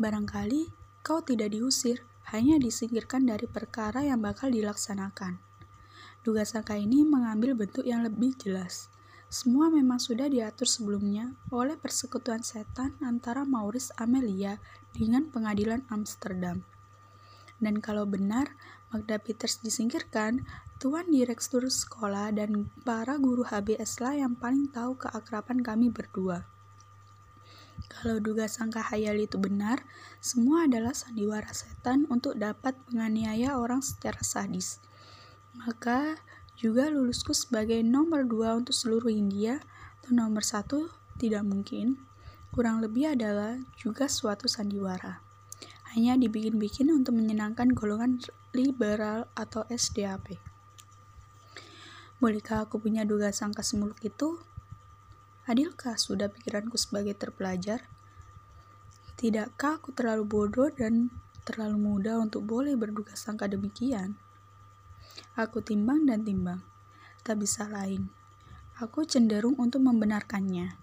Barangkali 0.00 0.72
kau 1.04 1.20
tidak 1.20 1.52
diusir, 1.52 2.00
hanya 2.32 2.56
disingkirkan 2.56 3.28
dari 3.28 3.44
perkara 3.44 4.00
yang 4.00 4.24
bakal 4.24 4.48
dilaksanakan. 4.48 5.36
Duga 6.22 6.46
sangka 6.46 6.78
ini 6.78 7.02
mengambil 7.02 7.58
bentuk 7.58 7.82
yang 7.82 8.06
lebih 8.06 8.32
jelas. 8.38 8.88
Semua 9.32 9.72
memang 9.72 9.96
sudah 9.96 10.28
diatur 10.28 10.68
sebelumnya 10.68 11.34
oleh 11.50 11.74
persekutuan 11.76 12.44
setan 12.44 12.94
antara 13.02 13.42
Maurice 13.42 13.90
Amelia 13.98 14.60
dengan 14.92 15.28
pengadilan 15.28 15.82
Amsterdam. 15.88 16.62
Dan 17.58 17.80
kalau 17.80 18.04
benar 18.04 18.52
Magda 18.92 19.16
Peters 19.16 19.64
disingkirkan, 19.64 20.44
Tuan 20.76 21.08
Direktur 21.08 21.64
sekolah 21.64 22.28
dan 22.34 22.68
para 22.84 23.16
guru 23.16 23.40
HBS 23.40 24.04
lah 24.04 24.14
yang 24.18 24.36
paling 24.36 24.68
tahu 24.68 25.00
keakraban 25.00 25.64
kami 25.64 25.88
berdua. 25.88 26.51
Kalau 27.92 28.16
duga 28.24 28.48
sangka 28.48 28.80
hayal 28.80 29.20
itu 29.20 29.36
benar, 29.36 29.84
semua 30.24 30.64
adalah 30.64 30.96
sandiwara 30.96 31.52
setan 31.52 32.08
untuk 32.08 32.40
dapat 32.40 32.72
menganiaya 32.88 33.60
orang 33.60 33.84
secara 33.84 34.24
sadis. 34.24 34.80
Maka 35.52 36.16
juga 36.56 36.88
lulusku 36.88 37.36
sebagai 37.36 37.84
nomor 37.84 38.24
dua 38.24 38.56
untuk 38.56 38.72
seluruh 38.72 39.12
India 39.12 39.60
atau 40.00 40.16
nomor 40.16 40.40
satu 40.40 40.88
tidak 41.20 41.44
mungkin. 41.44 42.00
Kurang 42.52 42.80
lebih 42.80 43.12
adalah 43.12 43.60
juga 43.76 44.08
suatu 44.08 44.48
sandiwara. 44.48 45.20
Hanya 45.92 46.16
dibikin-bikin 46.16 46.88
untuk 46.88 47.20
menyenangkan 47.20 47.76
golongan 47.76 48.20
liberal 48.56 49.28
atau 49.36 49.68
SDAP. 49.68 50.40
Bolehkah 52.22 52.64
aku 52.64 52.80
punya 52.80 53.02
duga 53.02 53.34
sangka 53.34 53.60
semuluk 53.66 53.98
itu? 54.00 54.40
Adilkah 55.42 55.98
sudah 55.98 56.30
pikiranku 56.30 56.78
sebagai 56.78 57.18
terpelajar? 57.18 57.82
Tidakkah 59.18 59.82
aku 59.82 59.90
terlalu 59.90 60.22
bodoh 60.22 60.70
dan 60.70 61.10
terlalu 61.42 61.82
muda 61.82 62.22
untuk 62.22 62.46
boleh 62.46 62.78
berduga 62.78 63.18
sangka 63.18 63.50
demikian? 63.50 64.14
Aku 65.34 65.58
timbang 65.58 66.06
dan 66.06 66.22
timbang. 66.22 66.62
Tak 67.26 67.42
bisa 67.42 67.66
lain. 67.66 68.06
Aku 68.78 69.02
cenderung 69.02 69.58
untuk 69.58 69.82
membenarkannya. 69.82 70.78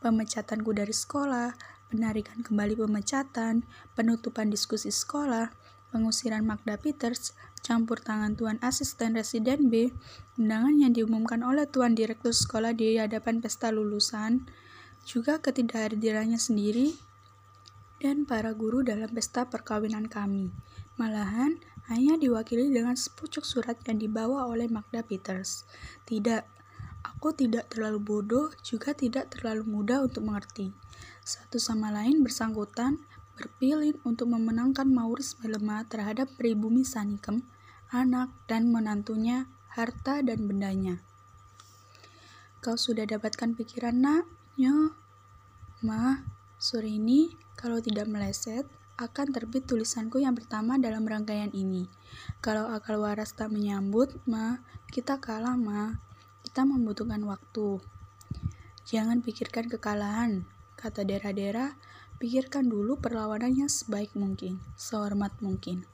Pemecatanku 0.00 0.72
dari 0.72 0.96
sekolah, 0.96 1.52
penarikan 1.92 2.40
kembali 2.40 2.80
pemecatan, 2.80 3.68
penutupan 3.92 4.48
diskusi 4.48 4.88
sekolah, 4.88 5.52
pengusiran 5.92 6.40
Magda 6.40 6.80
Peters, 6.80 7.36
campur 7.70 8.02
tangan 8.02 8.34
Tuan 8.34 8.58
Asisten 8.66 9.14
Residen 9.14 9.70
B, 9.70 9.94
undangan 10.34 10.74
yang 10.74 10.90
diumumkan 10.90 11.46
oleh 11.46 11.70
Tuan 11.70 11.94
Direktur 11.94 12.34
Sekolah 12.34 12.74
di 12.74 12.98
hadapan 12.98 13.38
pesta 13.38 13.70
lulusan, 13.70 14.50
juga 15.06 15.38
ketidakhadirannya 15.38 16.34
sendiri, 16.34 16.98
dan 18.02 18.26
para 18.26 18.58
guru 18.58 18.82
dalam 18.82 19.06
pesta 19.14 19.46
perkawinan 19.46 20.10
kami. 20.10 20.50
Malahan, 20.98 21.62
hanya 21.86 22.18
diwakili 22.18 22.74
dengan 22.74 22.98
sepucuk 22.98 23.46
surat 23.46 23.78
yang 23.86 24.02
dibawa 24.02 24.50
oleh 24.50 24.66
Magda 24.66 25.06
Peters. 25.06 25.62
Tidak, 26.10 26.42
aku 27.06 27.38
tidak 27.38 27.70
terlalu 27.70 28.02
bodoh, 28.02 28.50
juga 28.66 28.98
tidak 28.98 29.30
terlalu 29.30 29.62
muda 29.62 30.02
untuk 30.02 30.26
mengerti. 30.26 30.74
Satu 31.22 31.62
sama 31.62 31.94
lain 31.94 32.26
bersangkutan, 32.26 32.98
berpilih 33.38 33.94
untuk 34.02 34.26
memenangkan 34.26 34.90
Maurice 34.90 35.38
Melema 35.38 35.86
terhadap 35.86 36.26
pribumi 36.34 36.82
Sanikem, 36.82 37.46
anak 37.90 38.30
dan 38.46 38.70
menantunya, 38.70 39.50
harta 39.74 40.22
dan 40.22 40.46
bendanya. 40.46 41.02
Kau 42.62 42.78
sudah 42.78 43.06
dapatkan 43.06 43.54
pikiran 43.58 43.98
nak? 43.98 44.24
Nyo. 44.58 44.94
Ma, 45.86 46.22
sore 46.56 46.90
ini, 46.90 47.34
kalau 47.58 47.78
tidak 47.82 48.06
meleset, 48.06 48.64
akan 49.00 49.32
terbit 49.32 49.64
tulisanku 49.64 50.20
yang 50.20 50.36
pertama 50.36 50.76
dalam 50.76 51.08
rangkaian 51.08 51.50
ini. 51.50 51.88
Kalau 52.44 52.68
akal 52.68 53.00
waras 53.00 53.32
tak 53.32 53.48
menyambut, 53.52 54.12
ma, 54.28 54.60
kita 54.92 55.20
kalah, 55.20 55.56
ma. 55.56 55.98
Kita 56.44 56.68
membutuhkan 56.68 57.20
waktu. 57.24 57.80
Jangan 58.84 59.22
pikirkan 59.24 59.70
kekalahan, 59.70 60.44
kata 60.76 61.06
Dera-Dera 61.06 61.76
Pikirkan 62.20 62.68
dulu 62.68 63.00
perlawanannya 63.00 63.64
sebaik 63.64 64.12
mungkin, 64.12 64.60
sehormat 64.76 65.32
mungkin. 65.40 65.88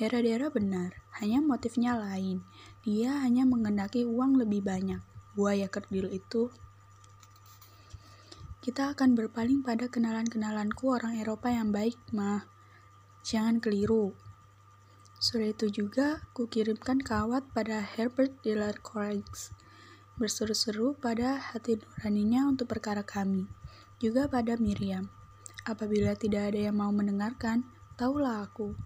Daerah-daerah 0.00 0.48
benar, 0.48 0.96
hanya 1.20 1.44
motifnya 1.44 1.92
lain. 1.92 2.40
Dia 2.80 3.20
hanya 3.20 3.44
mengendaki 3.44 4.08
uang 4.08 4.40
lebih 4.40 4.64
banyak. 4.64 5.04
Buaya 5.36 5.68
kerdil 5.68 6.08
itu 6.08 6.48
kita 8.60 8.92
akan 8.92 9.16
berpaling 9.16 9.64
pada 9.64 9.88
kenalan-kenalanku 9.88 10.92
orang 10.92 11.16
Eropa 11.16 11.48
yang 11.48 11.72
baik, 11.72 11.96
mah. 12.12 12.44
Jangan 13.24 13.56
keliru. 13.56 14.12
Sore 15.16 15.56
itu 15.56 15.72
juga, 15.72 16.20
kukirimkan 16.36 17.00
kawat 17.00 17.48
pada 17.56 17.80
Herbert 17.80 18.36
Delacroix, 18.44 19.24
berseru-seru 20.20 20.92
pada 20.92 21.40
hati 21.40 21.80
nuraninya 21.80 22.52
untuk 22.52 22.68
perkara 22.68 23.00
kami, 23.00 23.48
juga 23.96 24.28
pada 24.28 24.60
Miriam. 24.60 25.08
Apabila 25.64 26.12
tidak 26.12 26.52
ada 26.52 26.68
yang 26.68 26.76
mau 26.76 26.92
mendengarkan, 26.92 27.64
tahulah 27.96 28.44
aku. 28.44 28.76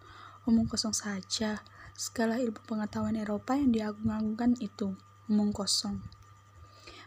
Omong 0.44 0.68
kosong 0.68 0.92
saja. 0.92 1.64
Segala 1.96 2.36
ilmu 2.36 2.60
pengetahuan 2.68 3.16
Eropa 3.16 3.56
yang 3.56 3.72
diagung-agungkan 3.72 4.60
itu. 4.60 4.92
Omong 5.24 5.56
kosong. 5.56 6.04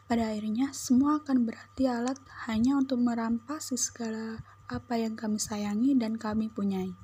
Pada 0.10 0.34
akhirnya, 0.34 0.74
semua 0.74 1.22
akan 1.22 1.46
berarti 1.46 1.86
alat 1.86 2.18
hanya 2.50 2.80
untuk 2.82 2.98
merampasi 2.98 3.78
segala 3.78 4.42
apa 4.66 4.98
yang 4.98 5.14
kami 5.14 5.38
sayangi 5.38 5.94
dan 5.94 6.18
kami 6.18 6.50
punyai. 6.50 6.98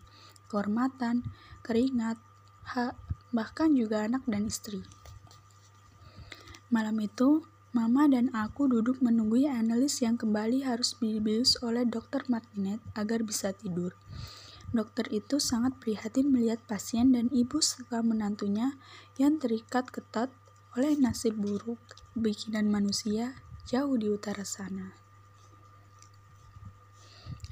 Kehormatan, 0.50 1.22
keringat, 1.62 2.18
hak, 2.66 2.98
bahkan 3.30 3.76
juga 3.78 4.10
anak 4.10 4.26
dan 4.26 4.50
istri. 4.50 4.82
Malam 6.74 6.98
itu, 6.98 7.46
Mama 7.74 8.06
dan 8.06 8.30
aku 8.38 8.70
duduk 8.70 9.02
menunggu 9.02 9.50
analis 9.50 9.98
yang 10.06 10.14
kembali 10.14 10.62
harus 10.62 10.94
dibius 11.02 11.58
oleh 11.66 11.90
Dr. 11.90 12.22
Martinet 12.30 12.78
agar 12.94 13.26
bisa 13.26 13.50
tidur. 13.50 13.98
Dokter 14.74 15.06
itu 15.14 15.38
sangat 15.38 15.78
prihatin 15.78 16.34
melihat 16.34 16.58
pasien 16.66 17.14
dan 17.14 17.30
ibu 17.30 17.62
serta 17.62 18.02
menantunya 18.02 18.74
yang 19.22 19.38
terikat 19.38 19.94
ketat 19.94 20.34
oleh 20.74 20.98
nasib 20.98 21.38
buruk 21.38 21.78
bikinan 22.18 22.74
manusia 22.74 23.38
jauh 23.70 23.94
di 23.94 24.10
utara 24.10 24.42
sana. 24.42 24.98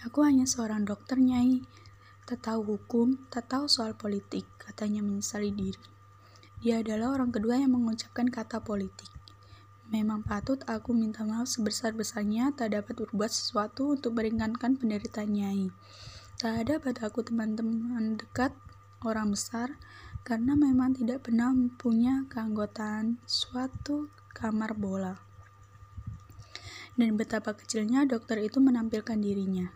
Aku 0.01 0.25
hanya 0.25 0.49
seorang 0.49 0.81
dokter 0.81 1.21
nyai, 1.21 1.61
tak 2.25 2.41
tahu 2.49 2.73
hukum, 2.73 3.21
tak 3.29 3.53
tahu 3.53 3.69
soal 3.69 3.93
politik, 3.93 4.49
katanya 4.57 5.05
menyesali 5.05 5.53
diri. 5.53 5.85
Dia 6.57 6.81
adalah 6.81 7.21
orang 7.21 7.29
kedua 7.29 7.61
yang 7.61 7.77
mengucapkan 7.77 8.33
kata 8.33 8.65
politik. 8.65 9.13
Memang 9.93 10.25
patut 10.25 10.57
aku 10.65 10.97
minta 10.97 11.21
maaf 11.21 11.51
sebesar-besarnya 11.53 12.57
tak 12.57 12.73
dapat 12.73 12.97
berbuat 12.97 13.29
sesuatu 13.29 13.93
untuk 13.93 14.17
meringankan 14.17 14.73
penderitaan 14.73 15.29
Nyai. 15.29 15.69
Tak 16.41 16.65
ada 16.65 16.81
pada 16.81 17.05
aku 17.05 17.21
teman-teman 17.21 18.17
dekat, 18.17 18.49
orang 19.05 19.29
besar, 19.29 19.77
karena 20.25 20.57
memang 20.57 20.97
tidak 20.97 21.29
pernah 21.29 21.53
punya 21.77 22.25
keanggotaan 22.33 23.21
suatu 23.29 24.09
kamar 24.33 24.73
bola. 24.73 25.21
Dan 26.97 27.13
betapa 27.13 27.53
kecilnya 27.53 28.09
dokter 28.09 28.41
itu 28.41 28.57
menampilkan 28.57 29.21
dirinya. 29.21 29.69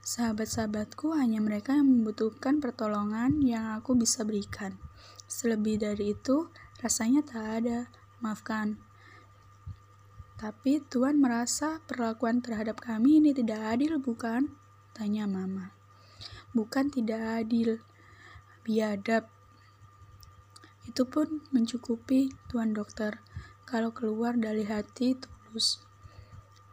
Sahabat-sahabatku 0.00 1.12
hanya 1.20 1.44
mereka 1.44 1.76
yang 1.76 1.92
membutuhkan 1.92 2.64
pertolongan 2.64 3.44
yang 3.44 3.76
aku 3.76 3.92
bisa 3.92 4.24
berikan. 4.24 4.80
Selebih 5.28 5.84
dari 5.84 6.16
itu, 6.16 6.48
rasanya 6.80 7.20
tak 7.28 7.44
ada. 7.60 7.92
Maafkan, 8.24 8.80
tapi 10.40 10.80
Tuhan 10.80 11.20
merasa 11.20 11.84
perlakuan 11.84 12.40
terhadap 12.40 12.80
kami 12.80 13.20
ini 13.20 13.36
tidak 13.36 13.76
adil, 13.76 14.00
bukan? 14.00 14.48
Tanya 14.96 15.28
Mama. 15.28 15.79
Bukan 16.50 16.90
tidak 16.90 17.46
adil, 17.46 17.78
biadab. 18.66 19.30
Itu 20.86 21.06
pun 21.06 21.46
mencukupi, 21.54 22.34
Tuan 22.50 22.74
Dokter, 22.74 23.22
kalau 23.62 23.94
keluar 23.94 24.34
dari 24.34 24.66
hati 24.66 25.14
tulus. 25.14 25.78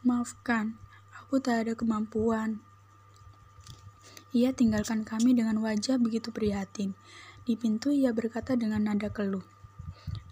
Maafkan, 0.01 0.81
aku 1.13 1.37
tak 1.37 1.67
ada 1.67 1.73
kemampuan. 1.77 2.57
Ia 4.33 4.53
tinggalkan 4.53 5.05
kami 5.05 5.37
dengan 5.37 5.61
wajah 5.61 6.01
begitu 6.01 6.33
prihatin. 6.33 6.97
Di 7.45 7.53
pintu 7.53 7.93
ia 7.93 8.09
berkata 8.11 8.57
dengan 8.57 8.89
nada 8.89 9.13
keluh. 9.13 9.45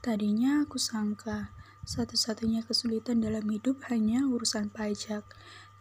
Tadinya 0.02 0.66
aku 0.66 0.78
sangka 0.82 1.54
satu-satunya 1.86 2.66
kesulitan 2.66 3.22
dalam 3.22 3.46
hidup 3.46 3.86
hanya 3.94 4.26
urusan 4.26 4.74
pajak. 4.74 5.22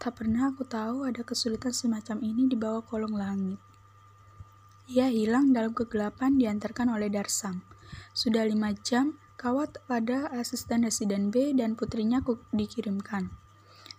Tak 0.01 0.21
pernah 0.21 0.51
aku 0.51 0.67
tahu 0.67 1.07
ada 1.07 1.23
kesulitan 1.23 1.73
semacam 1.73 2.21
ini 2.21 2.51
di 2.51 2.57
bawah 2.59 2.85
kolong 2.85 3.17
langit. 3.17 3.61
Ia 4.85 5.09
hilang 5.09 5.57
dalam 5.57 5.73
kegelapan 5.73 6.37
diantarkan 6.37 6.93
oleh 6.93 7.09
Darsam. 7.09 7.65
Sudah 8.13 8.45
lima 8.45 8.77
jam, 8.85 9.17
kawat 9.41 9.81
pada 9.89 10.29
asisten 10.37 10.85
residen 10.85 11.33
B 11.33 11.57
dan 11.57 11.73
putrinya 11.73 12.21
dikirimkan. 12.53 13.33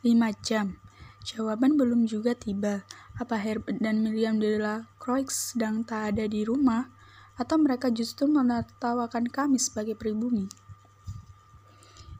Lima 0.06 0.30
jam. 0.46 0.78
Jawaban 1.26 1.74
belum 1.74 2.06
juga 2.06 2.38
tiba. 2.38 2.86
Apa 3.18 3.42
Herbert 3.42 3.82
dan 3.82 4.06
Miriam 4.06 4.38
de 4.38 4.62
la 4.62 4.86
Croix 5.02 5.26
sedang 5.34 5.82
tak 5.82 6.14
ada 6.14 6.30
di 6.30 6.46
rumah? 6.46 6.94
Atau 7.34 7.58
mereka 7.58 7.90
justru 7.90 8.30
menertawakan 8.30 9.26
kami 9.34 9.58
sebagai 9.58 9.98
pribumi? 9.98 10.46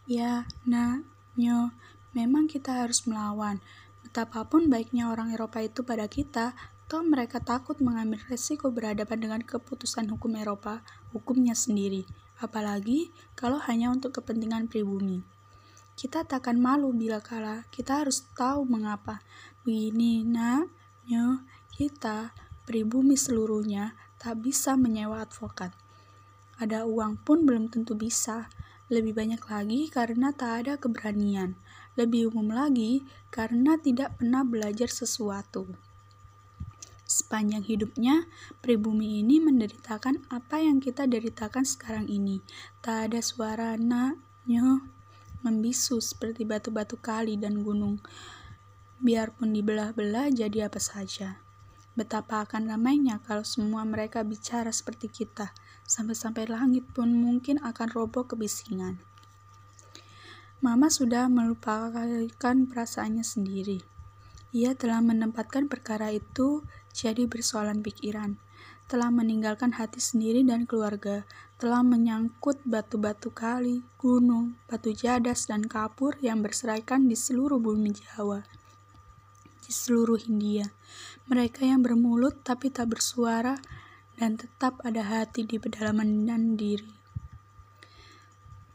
Ya, 0.10 0.50
nah, 0.66 1.06
nyo, 1.38 1.70
memang 2.16 2.48
kita 2.48 2.82
harus 2.82 3.04
melawan. 3.06 3.62
Betapapun 4.02 4.72
baiknya 4.72 5.12
orang 5.12 5.36
Eropa 5.36 5.60
itu 5.60 5.84
pada 5.84 6.08
kita, 6.08 6.56
toh 6.88 7.04
mereka 7.04 7.44
takut 7.44 7.78
mengambil 7.84 8.24
resiko 8.32 8.72
berhadapan 8.72 9.20
dengan 9.20 9.42
keputusan 9.44 10.08
hukum 10.08 10.40
Eropa, 10.40 10.82
hukumnya 11.12 11.54
sendiri. 11.54 12.08
apalagi 12.44 13.16
kalau 13.40 13.60
hanya 13.64 13.92
untuk 13.92 14.20
kepentingan 14.20 14.68
pribumi. 14.68 15.24
Kita 15.96 16.28
takkan 16.28 16.60
malu 16.60 16.92
bila 16.92 17.24
kalah, 17.24 17.64
kita 17.72 18.04
harus 18.04 18.28
tahu 18.36 18.68
mengapa. 18.68 19.24
Begini, 19.64 20.28
nak, 20.28 20.68
nyo, 21.08 21.48
kita, 21.72 22.36
pribumi 22.68 23.16
seluruhnya, 23.16 23.96
tak 24.20 24.44
bisa 24.44 24.76
menyewa 24.76 25.24
advokat. 25.24 25.72
Ada 26.60 26.84
uang 26.84 27.24
pun 27.24 27.48
belum 27.48 27.72
tentu 27.72 27.96
bisa. 27.96 28.52
Lebih 28.92 29.16
banyak 29.16 29.42
lagi 29.48 29.88
karena 29.88 30.36
tak 30.36 30.68
ada 30.68 30.74
keberanian. 30.76 31.56
Lebih 31.96 32.32
umum 32.32 32.52
lagi 32.52 33.08
karena 33.32 33.80
tidak 33.80 34.20
pernah 34.20 34.44
belajar 34.44 34.92
sesuatu. 34.92 35.72
Sepanjang 37.06 37.62
hidupnya, 37.64 38.26
pribumi 38.60 39.22
ini 39.22 39.38
menderitakan 39.38 40.26
apa 40.28 40.60
yang 40.60 40.84
kita 40.84 41.06
deritakan 41.06 41.62
sekarang 41.62 42.10
ini. 42.12 42.42
Tak 42.82 43.12
ada 43.12 43.22
suara 43.22 43.78
nyo, 43.78 44.82
membisu 45.46 46.02
seperti 46.02 46.44
batu-batu 46.44 46.98
kali 46.98 47.38
dan 47.38 47.62
gunung. 47.62 48.02
Biarpun 49.00 49.54
dibelah-belah 49.54 50.34
jadi 50.34 50.66
apa 50.66 50.82
saja. 50.82 51.40
Betapa 51.96 52.44
akan 52.44 52.68
ramainya 52.74 53.24
kalau 53.24 53.48
semua 53.48 53.88
mereka 53.88 54.26
bicara 54.26 54.74
seperti 54.74 55.08
kita, 55.08 55.56
sampai-sampai 55.88 56.50
langit 56.52 56.84
pun 56.92 57.08
mungkin 57.08 57.62
akan 57.64 57.88
roboh 57.94 58.28
kebisingan. 58.28 59.00
Mama 60.66 60.90
sudah 60.90 61.30
melupakan 61.30 62.10
perasaannya 62.42 63.22
sendiri. 63.22 63.86
Ia 64.58 64.74
telah 64.74 65.06
menempatkan 65.06 65.70
perkara 65.70 66.10
itu 66.10 66.66
jadi 66.90 67.30
persoalan 67.30 67.86
pikiran 67.86 68.42
telah 68.86 69.10
meninggalkan 69.10 69.74
hati 69.74 69.98
sendiri 69.98 70.46
dan 70.46 70.70
keluarga, 70.70 71.26
telah 71.58 71.82
menyangkut 71.82 72.62
batu-batu 72.70 73.34
kali, 73.34 73.82
gunung, 73.98 74.62
batu 74.70 74.94
jadas, 74.94 75.50
dan 75.50 75.66
kapur 75.66 76.14
yang 76.22 76.46
berserakan 76.46 77.10
di 77.10 77.18
seluruh 77.18 77.58
bumi 77.58 77.98
Jawa, 77.98 78.46
di 79.66 79.72
seluruh 79.74 80.22
India. 80.30 80.70
Mereka 81.26 81.66
yang 81.66 81.82
bermulut 81.82 82.46
tapi 82.46 82.70
tak 82.70 82.94
bersuara 82.94 83.58
dan 84.22 84.38
tetap 84.38 84.78
ada 84.86 85.02
hati 85.02 85.50
di 85.50 85.58
pedalaman 85.58 86.30
dan 86.30 86.54
diri. 86.54 87.05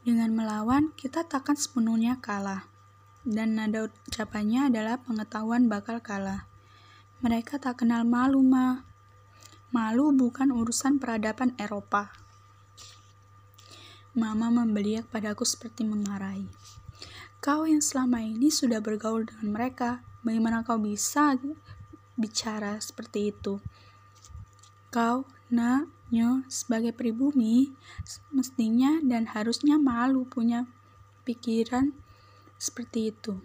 Dengan 0.01 0.33
melawan, 0.33 0.89
kita 0.97 1.29
takkan 1.29 1.53
sepenuhnya 1.53 2.17
kalah. 2.17 2.65
Dan 3.21 3.53
nada 3.57 3.85
ucapannya 4.09 4.73
adalah 4.73 4.97
pengetahuan 4.97 5.69
bakal 5.69 6.01
kalah. 6.01 6.49
Mereka 7.21 7.61
tak 7.61 7.85
kenal 7.85 8.01
malu, 8.01 8.41
mah 8.41 8.89
Malu 9.71 10.11
bukan 10.11 10.51
urusan 10.51 10.99
peradaban 10.99 11.55
Eropa. 11.55 12.11
Mama 14.11 14.51
membeliak 14.51 15.07
padaku 15.07 15.47
seperti 15.47 15.87
memarahi. 15.87 16.43
Kau 17.39 17.63
yang 17.63 17.79
selama 17.79 18.19
ini 18.19 18.51
sudah 18.51 18.83
bergaul 18.83 19.23
dengan 19.23 19.55
mereka, 19.55 20.03
bagaimana 20.27 20.67
kau 20.67 20.75
bisa 20.75 21.39
bicara 22.19 22.83
seperti 22.83 23.31
itu? 23.31 23.63
Kau, 24.91 25.23
nak, 25.47 25.87
nyo, 26.11 26.43
sebagai 26.51 26.91
pribumi, 26.91 27.71
mestinya 28.35 28.99
dan 29.01 29.31
harusnya 29.31 29.79
malu 29.79 30.27
punya 30.27 30.67
pikiran 31.23 31.95
seperti 32.59 33.15
itu. 33.15 33.39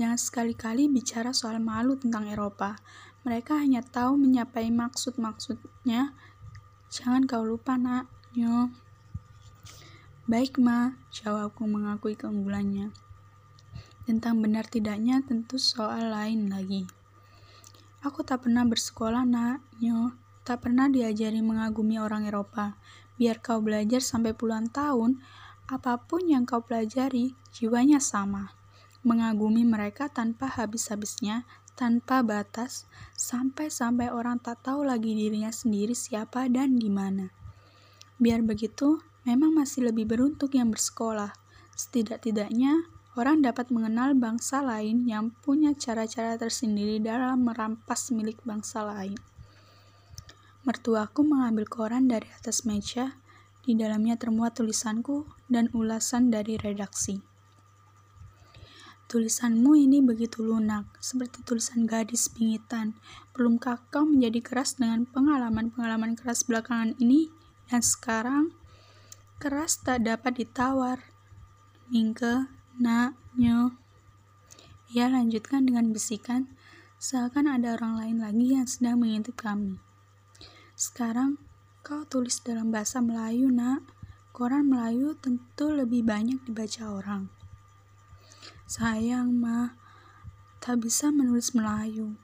Jangan 0.00 0.16
sekali-kali 0.16 0.88
bicara 0.88 1.30
soal 1.30 1.60
malu 1.60 1.96
tentang 1.96 2.26
Eropa. 2.26 2.80
Mereka 3.22 3.56
hanya 3.60 3.84
tahu 3.84 4.16
menyapai 4.16 4.72
maksud-maksudnya. 4.72 6.16
Jangan 6.88 7.28
kau 7.28 7.44
lupa, 7.44 7.76
nak. 7.76 8.08
Nyo. 8.32 8.72
Baik, 10.24 10.56
Ma. 10.56 10.96
Jawabku 11.12 11.68
mengakui 11.68 12.16
keunggulannya. 12.16 12.90
Tentang 14.08 14.40
benar 14.40 14.64
tidaknya 14.66 15.20
tentu 15.20 15.60
soal 15.60 16.08
lain 16.08 16.48
lagi. 16.48 16.88
Aku 18.00 18.24
tak 18.24 18.48
pernah 18.48 18.64
bersekolah, 18.64 19.28
nak. 19.28 19.60
Nyo. 19.84 20.16
Tak 20.40 20.64
pernah 20.64 20.88
diajari 20.88 21.44
mengagumi 21.44 22.00
orang 22.00 22.24
Eropa. 22.24 22.80
Biar 23.20 23.44
kau 23.44 23.60
belajar 23.60 24.00
sampai 24.00 24.32
puluhan 24.32 24.72
tahun, 24.72 25.20
apa 25.68 26.00
pun 26.02 26.24
yang 26.24 26.48
kau 26.48 26.64
pelajari, 26.64 27.36
jiwanya 27.52 28.00
sama. 28.00 28.56
Mengagumi 29.04 29.62
mereka 29.62 30.08
tanpa 30.08 30.48
habis-habisnya, 30.48 31.44
tanpa 31.76 32.20
batas, 32.20 32.84
sampai-sampai 33.16 34.12
orang 34.12 34.40
tak 34.40 34.60
tahu 34.64 34.84
lagi 34.84 35.16
dirinya 35.16 35.48
sendiri 35.48 35.96
siapa 35.96 36.48
dan 36.48 36.76
di 36.76 36.92
mana. 36.92 37.32
Biar 38.20 38.44
begitu, 38.44 39.00
memang 39.24 39.56
masih 39.56 39.88
lebih 39.88 40.04
beruntung 40.08 40.52
yang 40.52 40.68
bersekolah. 40.68 41.32
Setidak-tidaknya, 41.72 42.84
orang 43.16 43.40
dapat 43.40 43.72
mengenal 43.72 44.12
bangsa 44.12 44.60
lain 44.60 45.08
yang 45.08 45.32
punya 45.40 45.72
cara-cara 45.72 46.36
tersendiri 46.36 47.00
dalam 47.00 47.44
merampas 47.48 48.12
milik 48.12 48.40
bangsa 48.44 48.84
lain. 48.84 49.29
Mertuaku 50.60 51.24
mengambil 51.24 51.64
koran 51.64 52.04
dari 52.04 52.28
atas 52.36 52.68
meja, 52.68 53.16
di 53.64 53.72
dalamnya 53.76 54.16
termuat 54.20 54.56
tulisanku 54.56 55.28
dan 55.48 55.72
ulasan 55.72 56.28
dari 56.28 56.60
redaksi. 56.60 57.20
Tulisanmu 59.10 59.74
ini 59.74 59.98
begitu 59.98 60.46
lunak, 60.46 60.86
seperti 61.02 61.42
tulisan 61.42 61.82
gadis 61.82 62.30
pingitan. 62.30 62.94
Belumkah 63.34 63.82
kau 63.90 64.06
menjadi 64.06 64.38
keras 64.38 64.78
dengan 64.78 65.02
pengalaman-pengalaman 65.02 66.14
keras 66.14 66.46
belakangan 66.46 66.94
ini? 67.02 67.26
Dan 67.66 67.82
sekarang, 67.82 68.54
keras 69.42 69.82
tak 69.82 70.06
dapat 70.06 70.38
ditawar. 70.38 71.02
Mingke, 71.90 72.46
nak, 72.78 73.18
nyo. 73.34 73.74
Ia 74.94 75.10
lanjutkan 75.10 75.66
dengan 75.66 75.90
bisikan, 75.90 76.46
seakan 77.02 77.50
ada 77.50 77.74
orang 77.74 77.98
lain 77.98 78.18
lagi 78.22 78.54
yang 78.54 78.70
sedang 78.70 79.02
mengintip 79.02 79.34
kami. 79.34 79.89
Sekarang, 80.80 81.36
kau 81.84 82.08
tulis 82.08 82.40
dalam 82.40 82.72
bahasa 82.72 83.04
Melayu, 83.04 83.52
nak. 83.52 83.84
Koran 84.32 84.64
Melayu 84.64 85.12
tentu 85.12 85.68
lebih 85.68 86.08
banyak 86.08 86.40
dibaca 86.48 86.88
orang. 86.88 87.28
Sayang, 88.64 89.28
mah, 89.28 89.76
tak 90.56 90.80
bisa 90.80 91.12
menulis 91.12 91.52
Melayu. 91.52 92.16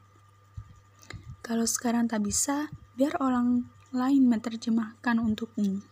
Kalau 1.45 1.69
sekarang 1.69 2.09
tak 2.09 2.25
bisa, 2.25 2.73
biar 2.97 3.21
orang 3.21 3.69
lain 3.93 4.25
menerjemahkan 4.25 5.21
untukmu. 5.21 5.85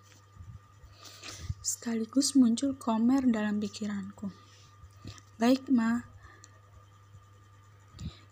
Sekaligus 1.60 2.32
muncul 2.32 2.72
komer 2.80 3.28
dalam 3.28 3.60
pikiranku. 3.60 4.32
Baik, 5.36 5.68
Ma. 5.68 6.00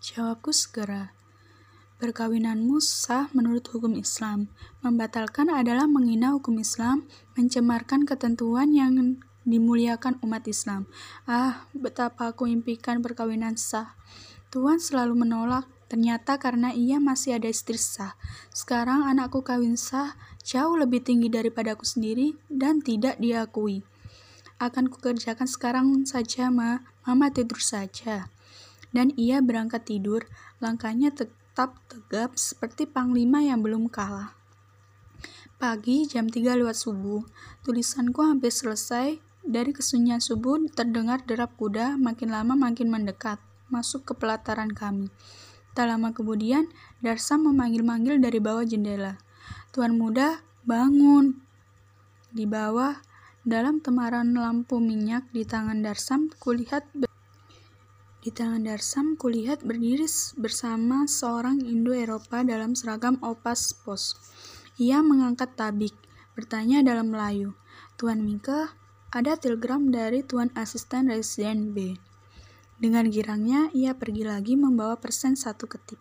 Jawabku 0.00 0.56
segera. 0.56 1.12
Perkawinanmu 2.02 2.82
sah 2.82 3.30
menurut 3.30 3.62
hukum 3.70 3.94
Islam. 3.94 4.50
Membatalkan 4.82 5.46
adalah 5.54 5.86
menghina 5.86 6.34
hukum 6.34 6.58
Islam, 6.58 7.06
mencemarkan 7.38 8.10
ketentuan 8.10 8.74
yang 8.74 9.22
dimuliakan 9.46 10.18
umat 10.26 10.42
Islam. 10.50 10.90
Ah, 11.30 11.70
betapa 11.70 12.34
aku 12.34 12.50
impikan 12.50 13.06
perkawinan 13.06 13.54
sah. 13.54 13.94
Tuhan 14.50 14.82
selalu 14.82 15.14
menolak, 15.14 15.70
ternyata 15.86 16.42
karena 16.42 16.74
ia 16.74 16.98
masih 16.98 17.38
ada 17.38 17.46
istri 17.46 17.78
sah. 17.78 18.18
Sekarang 18.50 19.06
anakku 19.06 19.46
kawin 19.46 19.78
sah 19.78 20.18
jauh 20.42 20.74
lebih 20.74 21.06
tinggi 21.06 21.30
daripada 21.30 21.78
aku 21.78 21.86
sendiri 21.86 22.34
dan 22.50 22.82
tidak 22.82 23.14
diakui. 23.22 23.86
Akan 24.58 24.90
kukerjakan 24.90 25.46
sekarang 25.46 25.86
saja, 26.02 26.50
Ma. 26.50 26.82
Mama 27.06 27.30
tidur 27.30 27.62
saja. 27.62 28.26
Dan 28.90 29.14
ia 29.14 29.38
berangkat 29.38 29.86
tidur, 29.86 30.26
langkahnya 30.58 31.14
tetap 31.52 31.76
tegap 31.84 32.32
seperti 32.40 32.88
panglima 32.88 33.44
yang 33.44 33.60
belum 33.60 33.92
kalah. 33.92 34.32
Pagi 35.60 36.08
jam 36.08 36.24
3 36.24 36.56
lewat 36.56 36.72
subuh, 36.72 37.28
tulisanku 37.60 38.24
hampir 38.24 38.48
selesai 38.48 39.20
dari 39.44 39.76
kesunyian 39.76 40.24
subuh 40.24 40.56
terdengar 40.72 41.20
derap 41.28 41.52
kuda 41.60 42.00
makin 42.00 42.32
lama 42.32 42.56
makin 42.56 42.88
mendekat, 42.88 43.36
masuk 43.68 44.00
ke 44.08 44.16
pelataran 44.16 44.72
kami. 44.72 45.12
Tak 45.76 45.92
lama 45.92 46.16
kemudian, 46.16 46.72
Darsam 47.04 47.44
memanggil-manggil 47.44 48.16
dari 48.16 48.40
bawah 48.40 48.64
jendela. 48.64 49.20
Tuan 49.76 50.00
muda, 50.00 50.40
bangun! 50.64 51.36
Di 52.32 52.48
bawah, 52.48 52.96
dalam 53.44 53.84
temaran 53.84 54.32
lampu 54.32 54.80
minyak 54.80 55.28
di 55.36 55.44
tangan 55.44 55.84
Darsam, 55.84 56.32
kulihat 56.40 56.88
di 58.22 58.30
tangan 58.30 58.62
Darsam 58.62 59.18
kulihat 59.18 59.66
berdiri 59.66 60.06
bersama 60.38 61.10
seorang 61.10 61.58
Indo-Eropa 61.58 62.46
dalam 62.46 62.78
seragam 62.78 63.18
opas 63.18 63.74
pos. 63.74 64.14
Ia 64.78 65.02
mengangkat 65.02 65.58
tabik, 65.58 65.92
bertanya 66.38 66.86
dalam 66.86 67.10
Melayu, 67.10 67.58
Tuan 67.98 68.22
Mika, 68.22 68.78
ada 69.10 69.34
telegram 69.34 69.90
dari 69.90 70.22
Tuan 70.22 70.54
Asisten 70.54 71.10
Residen 71.10 71.74
B. 71.74 71.98
Dengan 72.78 73.10
girangnya, 73.10 73.74
ia 73.74 73.98
pergi 73.98 74.22
lagi 74.22 74.54
membawa 74.54 74.96
persen 75.02 75.34
satu 75.34 75.66
ketip. 75.66 75.98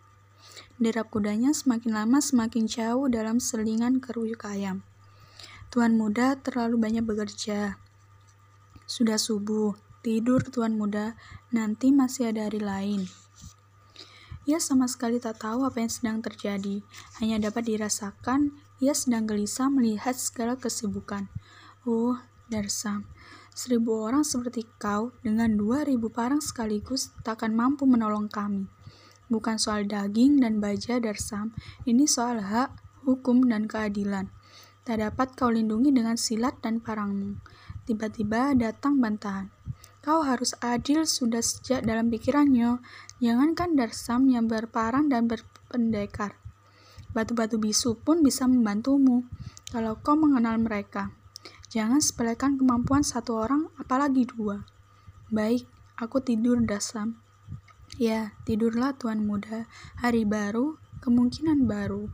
Derap 0.78 1.10
kudanya 1.10 1.50
semakin 1.50 1.90
lama 1.90 2.22
semakin 2.22 2.70
jauh 2.70 3.10
dalam 3.10 3.42
selingan 3.42 3.98
keruyuk 3.98 4.46
ayam. 4.46 4.86
Tuan 5.74 5.98
muda 5.98 6.38
terlalu 6.38 6.78
banyak 6.78 7.02
bekerja. 7.02 7.78
Sudah 8.86 9.18
subuh, 9.18 9.74
tidur 10.02 10.42
tuan 10.42 10.74
muda, 10.76 11.14
nanti 11.54 11.94
masih 11.94 12.34
ada 12.34 12.50
hari 12.50 12.60
lain. 12.60 13.08
Ia 14.42 14.58
sama 14.58 14.90
sekali 14.90 15.22
tak 15.22 15.38
tahu 15.38 15.62
apa 15.62 15.78
yang 15.78 15.90
sedang 15.90 16.18
terjadi, 16.18 16.82
hanya 17.22 17.38
dapat 17.38 17.70
dirasakan 17.70 18.50
ia 18.82 18.90
sedang 18.98 19.30
gelisah 19.30 19.70
melihat 19.70 20.18
segala 20.18 20.58
kesibukan. 20.58 21.30
Oh, 21.86 22.18
Darsam, 22.50 23.06
seribu 23.54 24.02
orang 24.02 24.26
seperti 24.26 24.66
kau 24.82 25.14
dengan 25.22 25.54
dua 25.54 25.86
ribu 25.86 26.10
parang 26.10 26.42
sekaligus 26.42 27.14
takkan 27.22 27.54
mampu 27.54 27.86
menolong 27.86 28.26
kami. 28.26 28.66
Bukan 29.30 29.62
soal 29.62 29.86
daging 29.86 30.42
dan 30.42 30.58
baja 30.58 30.98
Darsam, 30.98 31.54
ini 31.86 32.10
soal 32.10 32.42
hak, 32.42 32.74
hukum, 33.06 33.46
dan 33.46 33.70
keadilan. 33.70 34.34
Tak 34.82 34.98
dapat 34.98 35.38
kau 35.38 35.54
lindungi 35.54 35.94
dengan 35.94 36.18
silat 36.18 36.58
dan 36.58 36.82
parangmu. 36.82 37.38
Tiba-tiba 37.86 38.58
datang 38.58 38.98
bantahan. 38.98 39.46
Kau 40.02 40.26
harus 40.26 40.58
adil 40.58 41.06
sudah 41.06 41.38
sejak 41.38 41.86
dalam 41.86 42.10
pikirannya. 42.10 42.82
Jangankan 43.22 43.78
Darsam 43.78 44.26
yang 44.26 44.50
berparang 44.50 45.06
dan 45.06 45.30
berpendekar. 45.30 46.42
Batu-batu 47.14 47.62
bisu 47.62 47.94
pun 48.02 48.26
bisa 48.26 48.50
membantumu 48.50 49.22
kalau 49.70 49.94
kau 50.02 50.18
mengenal 50.18 50.58
mereka. 50.58 51.14
Jangan 51.70 52.02
sepelekan 52.02 52.58
kemampuan 52.58 53.06
satu 53.06 53.38
orang, 53.38 53.70
apalagi 53.78 54.26
dua. 54.26 54.66
Baik, 55.30 55.70
aku 55.94 56.18
tidur 56.18 56.58
Darsam. 56.66 57.22
Ya, 57.94 58.34
tidurlah 58.42 58.98
tuan 58.98 59.22
muda. 59.22 59.70
Hari 60.02 60.26
baru, 60.26 60.82
kemungkinan 60.98 61.70
baru. 61.70 62.10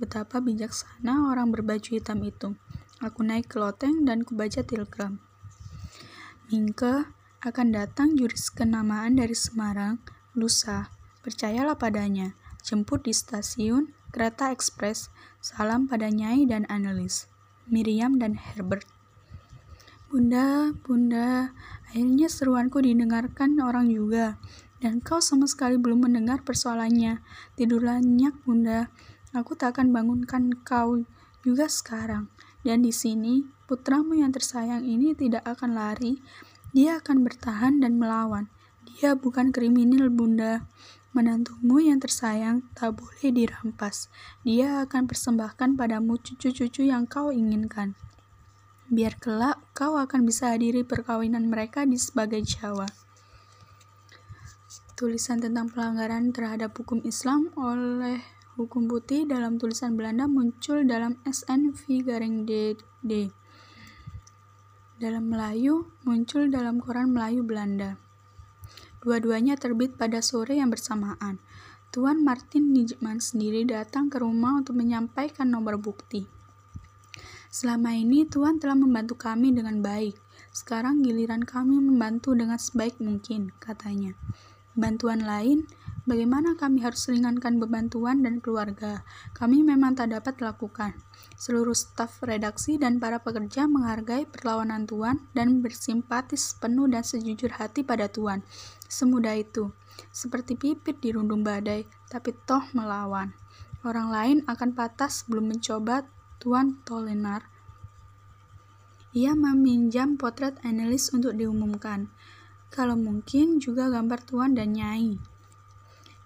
Betapa 0.00 0.40
bijaksana 0.40 1.28
orang 1.28 1.52
berbaju 1.52 1.92
hitam 1.92 2.24
itu. 2.24 2.56
Aku 3.04 3.20
naik 3.20 3.52
ke 3.52 3.60
loteng 3.60 4.08
dan 4.08 4.24
kubaca 4.24 4.64
telegram. 4.64 5.20
Mingke, 6.48 7.17
akan 7.38 7.70
datang 7.70 8.18
juris 8.18 8.50
kenamaan 8.50 9.14
dari 9.14 9.34
Semarang, 9.34 10.02
lusa. 10.34 10.90
Percayalah 11.22 11.78
padanya. 11.78 12.34
Jemput 12.66 13.06
di 13.06 13.14
stasiun, 13.14 13.94
kereta 14.10 14.50
ekspres. 14.50 15.06
Salam 15.38 15.86
pada 15.86 16.10
Nyai 16.10 16.50
dan 16.50 16.66
Annelies. 16.66 17.30
Miriam 17.70 18.18
dan 18.18 18.34
Herbert. 18.34 18.82
Bunda, 20.10 20.74
bunda, 20.82 21.54
akhirnya 21.86 22.26
seruanku 22.26 22.82
didengarkan 22.82 23.54
orang 23.62 23.86
juga. 23.86 24.42
Dan 24.82 24.98
kau 24.98 25.22
sama 25.22 25.46
sekali 25.46 25.78
belum 25.78 26.10
mendengar 26.10 26.42
persoalannya. 26.42 27.22
Tidurlah 27.54 28.02
nyenyak, 28.02 28.34
bunda. 28.42 28.90
Aku 29.30 29.54
tak 29.54 29.78
akan 29.78 29.94
bangunkan 29.94 30.58
kau 30.66 31.06
juga 31.46 31.70
sekarang. 31.70 32.26
Dan 32.66 32.82
di 32.82 32.90
sini, 32.90 33.46
putramu 33.70 34.18
yang 34.18 34.34
tersayang 34.34 34.82
ini 34.82 35.14
tidak 35.14 35.46
akan 35.46 35.78
lari, 35.78 36.18
dia 36.76 37.00
akan 37.00 37.24
bertahan 37.24 37.80
dan 37.80 37.96
melawan. 37.96 38.52
Dia 38.84 39.16
bukan 39.16 39.52
kriminal, 39.52 40.12
Bunda. 40.12 40.68
Menantumu 41.16 41.80
yang 41.80 41.96
tersayang 41.96 42.68
tak 42.76 43.00
boleh 43.00 43.32
dirampas. 43.32 44.12
Dia 44.44 44.84
akan 44.84 45.08
persembahkan 45.08 45.80
padamu 45.80 46.20
cucu-cucu 46.20 46.84
yang 46.84 47.08
kau 47.08 47.32
inginkan. 47.32 47.96
Biar 48.92 49.16
kelak 49.16 49.56
kau 49.72 49.96
akan 49.96 50.28
bisa 50.28 50.52
hadiri 50.52 50.84
perkawinan 50.84 51.48
mereka 51.48 51.88
di 51.88 51.96
sebagai 51.96 52.44
Jawa. 52.44 52.88
Tulisan 54.96 55.40
tentang 55.40 55.72
pelanggaran 55.72 56.36
terhadap 56.36 56.76
hukum 56.76 57.00
Islam 57.04 57.48
oleh 57.56 58.20
hukum 58.60 58.90
putih 58.90 59.24
dalam 59.24 59.56
tulisan 59.56 59.96
Belanda 59.96 60.26
muncul 60.26 60.84
dalam 60.84 61.16
SNV 61.24 61.86
garing 62.04 62.44
DD 62.44 63.32
dalam 64.98 65.30
Melayu 65.30 65.86
muncul 66.02 66.50
dalam 66.50 66.82
koran 66.82 67.14
Melayu 67.14 67.46
Belanda. 67.46 67.94
Dua-duanya 68.98 69.54
terbit 69.54 69.94
pada 69.94 70.18
sore 70.18 70.58
yang 70.58 70.74
bersamaan. 70.74 71.38
Tuan 71.94 72.26
Martin 72.26 72.74
Nijman 72.74 73.22
sendiri 73.22 73.62
datang 73.62 74.10
ke 74.10 74.18
rumah 74.18 74.58
untuk 74.58 74.74
menyampaikan 74.74 75.54
nomor 75.54 75.78
bukti. 75.78 76.26
Selama 77.48 77.94
ini 77.94 78.26
Tuan 78.26 78.58
telah 78.58 78.74
membantu 78.74 79.14
kami 79.14 79.54
dengan 79.54 79.80
baik. 79.80 80.18
Sekarang 80.50 81.06
giliran 81.06 81.46
kami 81.46 81.78
membantu 81.78 82.34
dengan 82.34 82.58
sebaik 82.58 82.98
mungkin, 82.98 83.54
katanya. 83.62 84.18
Bantuan 84.74 85.22
lain, 85.22 85.70
bagaimana 86.10 86.58
kami 86.58 86.82
harus 86.82 87.06
ringankan 87.06 87.62
beban 87.62 87.86
Tuan 87.86 88.26
dan 88.26 88.42
keluarga, 88.42 89.06
kami 89.38 89.62
memang 89.62 89.94
tak 89.94 90.10
dapat 90.10 90.42
lakukan. 90.42 90.98
Seluruh 91.38 91.78
staf 91.78 92.18
redaksi 92.26 92.82
dan 92.82 92.98
para 92.98 93.22
pekerja 93.22 93.70
menghargai 93.70 94.26
perlawanan 94.26 94.90
Tuan 94.90 95.22
dan 95.38 95.62
bersimpatis 95.62 96.58
penuh 96.58 96.90
dan 96.90 97.06
sejujur 97.06 97.54
hati 97.54 97.86
pada 97.86 98.10
Tuan. 98.10 98.42
Semudah 98.90 99.38
itu, 99.38 99.70
seperti 100.10 100.58
pipit 100.58 100.98
di 100.98 101.14
rundung 101.14 101.46
badai, 101.46 101.86
tapi 102.10 102.34
toh 102.42 102.66
melawan. 102.74 103.38
Orang 103.86 104.10
lain 104.10 104.42
akan 104.50 104.74
patah 104.74 105.06
sebelum 105.06 105.54
mencoba 105.54 106.10
Tuan 106.42 106.82
Tolinar. 106.82 107.46
Ia 109.14 109.38
meminjam 109.38 110.18
potret 110.18 110.58
analis 110.66 111.14
untuk 111.14 111.38
diumumkan. 111.38 112.10
Kalau 112.74 112.98
mungkin 112.98 113.62
juga 113.62 113.86
gambar 113.86 114.26
Tuan 114.26 114.58
dan 114.58 114.74
Nyai. 114.74 115.37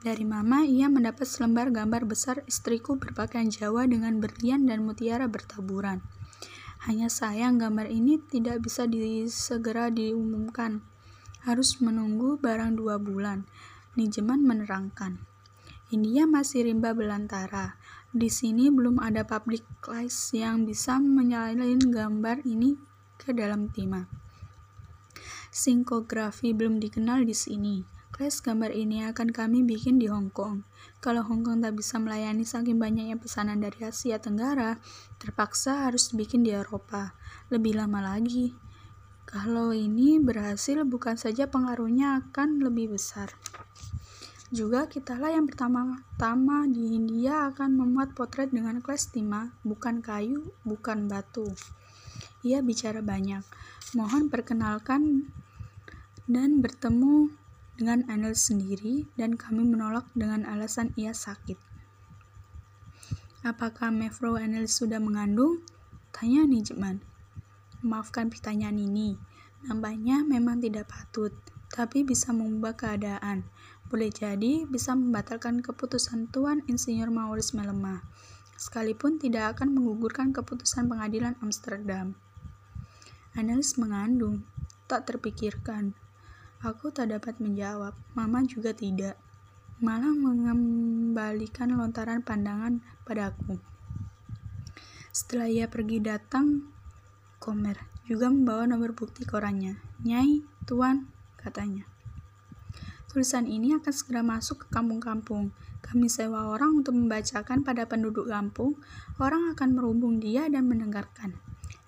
Dari 0.02 0.26
mama, 0.26 0.66
ia 0.66 0.90
mendapat 0.90 1.30
selembar 1.30 1.70
gambar 1.70 2.10
besar 2.10 2.42
istriku 2.50 2.98
berpakaian 2.98 3.46
Jawa 3.46 3.86
dengan 3.86 4.18
berlian 4.18 4.66
dan 4.66 4.82
mutiara 4.82 5.30
bertaburan. 5.30 6.02
Hanya 6.82 7.06
sayang 7.06 7.62
gambar 7.62 7.86
ini 7.86 8.18
tidak 8.18 8.66
bisa 8.66 8.90
disegera 8.90 9.94
diumumkan. 9.94 10.82
Harus 11.46 11.78
menunggu 11.78 12.34
barang 12.42 12.74
dua 12.74 12.98
bulan. 12.98 13.46
Nijeman 13.94 14.42
menerangkan. 14.42 15.22
India 15.94 16.26
masih 16.26 16.66
rimba 16.66 16.98
belantara. 16.98 17.78
Di 18.10 18.26
sini 18.26 18.74
belum 18.74 18.98
ada 18.98 19.22
public 19.22 19.62
place 19.86 20.34
yang 20.34 20.66
bisa 20.66 20.98
menyalin 20.98 21.78
gambar 21.78 22.42
ini 22.42 22.74
ke 23.22 23.30
dalam 23.30 23.70
timah. 23.70 24.10
Sinkografi 25.54 26.50
belum 26.50 26.82
dikenal 26.82 27.22
di 27.22 27.36
sini. 27.38 27.91
Kelas 28.22 28.38
gambar 28.38 28.70
ini 28.70 29.02
akan 29.02 29.34
kami 29.34 29.66
bikin 29.66 29.98
di 29.98 30.06
Hong 30.06 30.30
Kong. 30.30 30.62
Kalau 31.02 31.26
Hong 31.26 31.42
Kong 31.42 31.58
tak 31.58 31.74
bisa 31.74 31.98
melayani 31.98 32.46
saking 32.46 32.78
banyaknya 32.78 33.18
pesanan 33.18 33.58
dari 33.58 33.82
Asia 33.82 34.22
Tenggara, 34.22 34.78
terpaksa 35.18 35.90
harus 35.90 36.14
dibikin 36.14 36.46
di 36.46 36.54
Eropa. 36.54 37.18
Lebih 37.50 37.82
lama 37.82 37.98
lagi. 37.98 38.54
Kalau 39.26 39.74
ini 39.74 40.22
berhasil, 40.22 40.86
bukan 40.86 41.18
saja 41.18 41.50
pengaruhnya 41.50 42.22
akan 42.22 42.62
lebih 42.62 42.94
besar. 42.94 43.26
Juga 44.54 44.86
kitalah 44.86 45.34
yang 45.34 45.50
pertama-tama 45.50 46.70
di 46.70 46.94
India 46.94 47.50
akan 47.50 47.74
memuat 47.74 48.14
potret 48.14 48.54
dengan 48.54 48.78
kelas 48.78 49.10
timah, 49.10 49.50
bukan 49.66 49.98
kayu, 49.98 50.46
bukan 50.62 51.10
batu. 51.10 51.50
Ia 52.46 52.62
bicara 52.62 53.02
banyak. 53.02 53.42
Mohon 53.98 54.30
perkenalkan 54.30 55.26
dan 56.30 56.62
bertemu 56.62 57.41
dengan 57.82 58.06
Anel 58.06 58.38
sendiri 58.38 59.10
dan 59.18 59.34
kami 59.34 59.66
menolak 59.66 60.06
dengan 60.14 60.46
alasan 60.46 60.94
ia 60.94 61.10
sakit. 61.10 61.58
Apakah 63.42 63.90
Mevrouw 63.90 64.38
Anel 64.38 64.70
sudah 64.70 65.02
mengandung? 65.02 65.66
Tanya 66.14 66.46
Nijman. 66.46 67.02
Maafkan 67.82 68.30
pertanyaan 68.30 68.78
ini. 68.78 69.18
Nampaknya 69.66 70.22
memang 70.22 70.62
tidak 70.62 70.94
patut, 70.94 71.34
tapi 71.74 72.06
bisa 72.06 72.30
mengubah 72.30 72.78
keadaan. 72.78 73.42
Boleh 73.90 74.14
jadi 74.14 74.62
bisa 74.62 74.94
membatalkan 74.94 75.58
keputusan 75.58 76.30
Tuan 76.30 76.62
Insinyur 76.70 77.10
Maurice 77.10 77.58
Melemah, 77.58 78.06
sekalipun 78.54 79.18
tidak 79.18 79.58
akan 79.58 79.74
menggugurkan 79.74 80.30
keputusan 80.30 80.86
pengadilan 80.86 81.34
Amsterdam. 81.42 82.14
Analis 83.34 83.74
mengandung, 83.74 84.46
tak 84.86 85.10
terpikirkan. 85.10 85.98
Aku 86.62 86.94
tak 86.94 87.10
dapat 87.10 87.42
menjawab, 87.42 87.90
Mama 88.14 88.46
juga 88.46 88.70
tidak. 88.70 89.18
Malah 89.82 90.14
mengembalikan 90.14 91.74
lontaran 91.74 92.22
pandangan 92.22 92.78
padaku. 93.02 93.58
Setelah 95.10 95.50
ia 95.50 95.66
pergi 95.66 95.98
datang, 95.98 96.70
Komer 97.42 97.82
juga 98.06 98.30
membawa 98.30 98.70
nomor 98.70 98.94
bukti 98.94 99.26
korannya. 99.26 99.82
Nyai, 100.06 100.46
Tuan, 100.62 101.10
katanya. 101.34 101.82
Tulisan 103.10 103.50
ini 103.50 103.74
akan 103.74 103.90
segera 103.90 104.22
masuk 104.22 104.62
ke 104.62 104.66
kampung-kampung. 104.70 105.50
Kami 105.82 106.06
sewa 106.06 106.46
orang 106.46 106.80
untuk 106.86 106.94
membacakan 106.94 107.66
pada 107.66 107.90
penduduk 107.90 108.30
kampung. 108.30 108.78
Orang 109.18 109.50
akan 109.50 109.74
merubung 109.74 110.22
dia 110.22 110.46
dan 110.46 110.70
mendengarkan. 110.70 111.42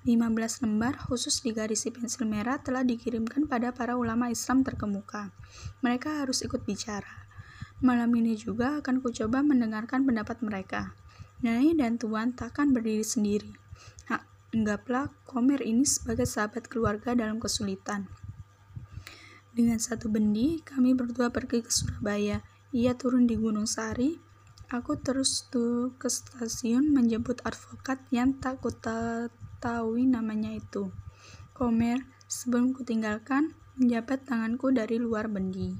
15 0.04 0.68
lembar 0.68 1.00
khusus 1.00 1.40
digarisi 1.40 1.88
pensil 1.88 2.28
merah 2.28 2.60
telah 2.60 2.84
dikirimkan 2.84 3.48
pada 3.48 3.72
para 3.72 3.96
ulama 3.96 4.28
Islam 4.28 4.60
terkemuka. 4.60 5.32
Mereka 5.80 6.20
harus 6.20 6.44
ikut 6.44 6.68
bicara. 6.68 7.24
Malam 7.80 8.12
ini 8.12 8.36
juga 8.36 8.84
akan 8.84 9.00
kucoba 9.00 9.40
mendengarkan 9.40 10.04
pendapat 10.04 10.44
mereka. 10.44 10.92
Nyai 11.40 11.72
dan 11.72 11.96
Tuan 11.96 12.36
takkan 12.36 12.76
berdiri 12.76 13.04
sendiri. 13.04 13.52
anggaplah 14.54 15.10
Komer 15.26 15.58
ini 15.66 15.82
sebagai 15.82 16.30
sahabat 16.30 16.70
keluarga 16.70 17.10
dalam 17.10 17.42
kesulitan. 17.42 18.06
Dengan 19.50 19.82
satu 19.82 20.06
bendi, 20.06 20.62
kami 20.62 20.94
berdua 20.94 21.34
pergi 21.34 21.58
ke 21.58 21.74
Surabaya. 21.74 22.38
Ia 22.70 22.94
turun 22.94 23.26
di 23.26 23.34
Gunung 23.34 23.66
Sari. 23.66 24.14
Aku 24.70 24.94
terus 24.98 25.50
tuh 25.50 25.98
ke 25.98 26.06
stasiun 26.06 26.94
menjemput 26.94 27.42
advokat 27.42 27.98
yang 28.14 28.38
tak 28.38 28.62
kutahui 29.64 30.04
namanya 30.04 30.52
itu. 30.52 30.92
Komer, 31.56 32.04
sebelum 32.28 32.76
kutinggalkan, 32.76 33.56
menjabat 33.80 34.28
tanganku 34.28 34.68
dari 34.68 35.00
luar 35.00 35.24
bendi. 35.32 35.72